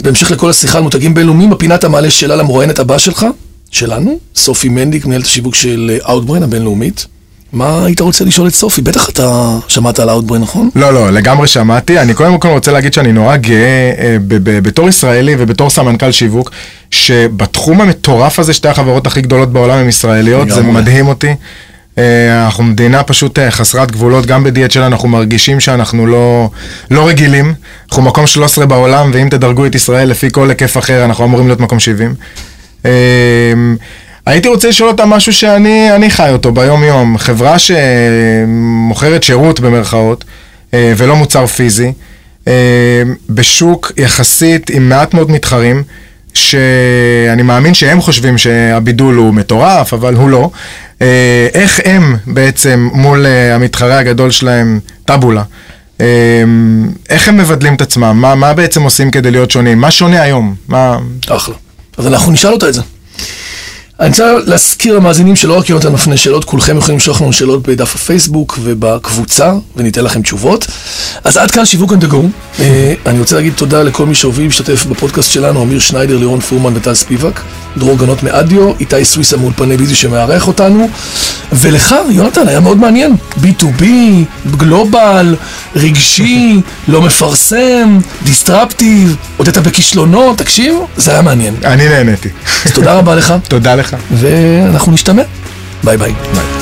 בהמשך 0.00 0.30
לכל 0.30 0.50
השיחה 0.50 0.78
על 0.78 0.84
מותגים 0.84 1.14
בינלאומיים, 1.14 1.50
בפינה 1.50 1.74
אתה 1.74 1.88
מעלה 1.88 2.10
שאלה 2.10 2.36
למרואיינת 2.36 2.78
הבאה 2.78 2.98
שלך, 2.98 3.26
שלנו, 3.70 4.18
סופי 4.36 4.68
מנדיק, 4.68 5.06
מנהלת 5.06 5.24
השיווק 5.24 5.54
של 5.54 5.98
Outbrain 6.02 6.44
הבינלאומית. 6.44 7.06
מה 7.52 7.84
היית 7.84 8.00
רוצה 8.00 8.24
לשאול 8.24 8.48
את 8.48 8.54
סופי? 8.54 8.82
בטח 8.82 9.08
אתה 9.08 9.58
שמעת 9.68 9.98
על 9.98 10.10
Outbrain, 10.10 10.38
נכון? 10.38 10.70
לא, 10.74 10.94
לא, 10.94 11.10
לגמרי 11.10 11.46
שמעתי. 11.46 11.98
אני 11.98 12.14
קודם 12.14 12.38
כל 12.38 12.48
רוצה 12.48 12.72
להגיד 12.72 12.92
שאני 12.92 13.12
נורא 13.12 13.36
גאה 13.36 13.92
אה, 13.98 14.16
בתור 14.44 14.88
ישראלי 14.88 15.34
ובתור 15.38 15.70
סמנכ"ל 15.70 16.12
שיווק, 16.12 16.50
שבתחום 16.90 17.80
המטורף 17.80 18.38
הזה, 18.38 18.52
שתי 18.52 18.68
החברות 18.68 19.06
הכי 19.06 19.20
גדולות 19.20 19.52
בעולם 19.52 19.78
הן 19.78 19.88
ישראליות, 19.88 20.50
זה. 20.50 20.62
מדהים 20.62 21.08
אותי. 21.08 21.34
אה, 21.98 22.44
אנחנו 22.44 22.64
מדינה 22.64 23.02
פשוט 23.02 23.38
אה, 23.38 23.50
חסרת 23.50 23.90
גבולות, 23.90 24.26
גם 24.26 24.46
שלנו 24.68 24.86
אנחנו 24.86 25.08
מרגישים 25.08 25.60
שאנחנו 25.60 26.06
לא, 26.06 26.50
לא 26.90 27.08
רגילים. 27.08 27.54
אנחנו 27.88 28.02
מקום 28.02 28.26
13 28.26 28.66
בעולם, 28.66 29.10
ואם 29.14 29.28
תדרגו 29.28 29.66
את 29.66 29.74
ישראל 29.74 30.08
לפי 30.08 30.28
כל 30.32 30.48
היקף 30.48 30.78
אחר, 30.78 31.04
אנחנו 31.04 31.24
אמורים 31.24 31.46
להיות 31.46 31.60
מקום 31.60 31.80
70. 31.80 32.14
אה, 32.84 32.90
הייתי 34.26 34.48
רוצה 34.48 34.68
לשאול 34.68 34.88
אותה 34.88 35.06
משהו 35.06 35.32
שאני 35.32 35.92
אני 35.94 36.10
חי 36.10 36.30
אותו 36.30 36.52
ביום-יום. 36.52 37.18
חברה 37.18 37.56
שמוכרת 37.58 39.22
שירות 39.22 39.60
במרכאות, 39.60 40.24
ולא 40.72 41.16
מוצר 41.16 41.46
פיזי, 41.46 41.92
בשוק 43.30 43.92
יחסית 43.96 44.70
עם 44.70 44.88
מעט 44.88 45.14
מאוד 45.14 45.30
מתחרים, 45.30 45.82
שאני 46.34 47.42
מאמין 47.42 47.74
שהם 47.74 48.00
חושבים 48.00 48.38
שהבידול 48.38 49.14
הוא 49.14 49.34
מטורף, 49.34 49.94
אבל 49.94 50.14
הוא 50.14 50.30
לא. 50.30 50.50
אה, 51.02 51.48
איך 51.54 51.80
הם 51.84 52.16
בעצם 52.26 52.88
מול 52.92 53.26
אה, 53.26 53.54
המתחרה 53.54 53.98
הגדול 53.98 54.30
שלהם, 54.30 54.80
טאבולה, 55.04 55.42
אה, 56.00 56.06
איך 57.08 57.28
הם 57.28 57.36
מבדלים 57.36 57.74
את 57.74 57.80
עצמם? 57.80 58.18
מה, 58.20 58.34
מה 58.34 58.54
בעצם 58.54 58.82
עושים 58.82 59.10
כדי 59.10 59.30
להיות 59.30 59.50
שונים? 59.50 59.80
מה 59.80 59.90
שונה 59.90 60.22
היום? 60.22 60.54
מה... 60.68 60.98
אחלה. 61.28 61.54
אז 61.98 62.06
אנחנו 62.06 62.32
נשאל 62.32 62.52
אותה 62.52 62.68
את 62.68 62.74
זה. 62.74 62.80
אני 64.00 64.08
רוצה 64.08 64.32
להזכיר 64.46 64.96
למאזינים 64.96 65.36
שלא 65.36 65.58
רק 65.58 65.70
יונתן 65.70 65.92
מפנה 65.92 66.16
שאלות, 66.16 66.44
כולכם 66.44 66.78
יכולים 66.78 66.96
לשלוח 66.96 67.20
לנו 67.20 67.32
שאלות 67.32 67.68
בדף 67.68 67.94
הפייסבוק 67.94 68.58
ובקבוצה, 68.62 69.52
וניתן 69.76 70.04
לכם 70.04 70.22
תשובות. 70.22 70.66
אז 71.24 71.36
עד 71.36 71.50
כאן 71.50 71.64
שיווק 71.64 71.92
the 71.92 72.12
go. 72.12 72.16
אה, 72.60 72.94
אני 73.06 73.18
רוצה 73.18 73.36
להגיד 73.36 73.52
תודה 73.56 73.82
לכל 73.82 74.06
מי 74.06 74.14
שהוביל 74.14 74.46
להשתתף 74.46 74.86
בפודקאסט 74.86 75.30
שלנו, 75.30 75.62
אמיר 75.62 75.78
שניידר, 75.78 76.16
לירון 76.16 76.40
פורמן 76.40 76.76
וטל 76.76 76.94
ספיבק, 76.94 77.40
דרור 77.76 77.98
גנות 77.98 78.22
מאדיו, 78.22 78.72
איתי 78.80 79.04
סוויסה 79.04 79.36
מאולפני 79.36 79.76
ביזי 79.76 79.94
שמארח 79.94 80.46
אותנו, 80.48 80.88
ולך, 81.52 81.94
יונתן, 82.10 82.48
היה 82.48 82.60
מאוד 82.60 82.78
מעניין. 82.78 83.16
B2B, 83.36 83.84
global, 84.56 85.36
רגשי, 85.76 86.60
לא 86.88 87.02
מפרסם, 87.02 87.98
disruptive, 88.24 89.16
הודית 89.36 89.58
בכישלונות, 89.58 90.38
תקשיב, 90.38 90.74
זה 90.96 91.10
היה 91.10 91.22
מעניין. 91.22 91.54
אני 91.64 91.88
נהניתי. 91.88 92.28
אז 92.66 92.72
תודה 92.72 92.94
רבה 92.94 93.14
לך, 93.14 93.34
תודה 93.48 93.74
לך. 93.74 93.83
ואנחנו 94.10 94.92
נשתמע. 94.92 95.22
ביי 95.84 95.96
ביי. 95.96 96.14
ביי. 96.34 96.53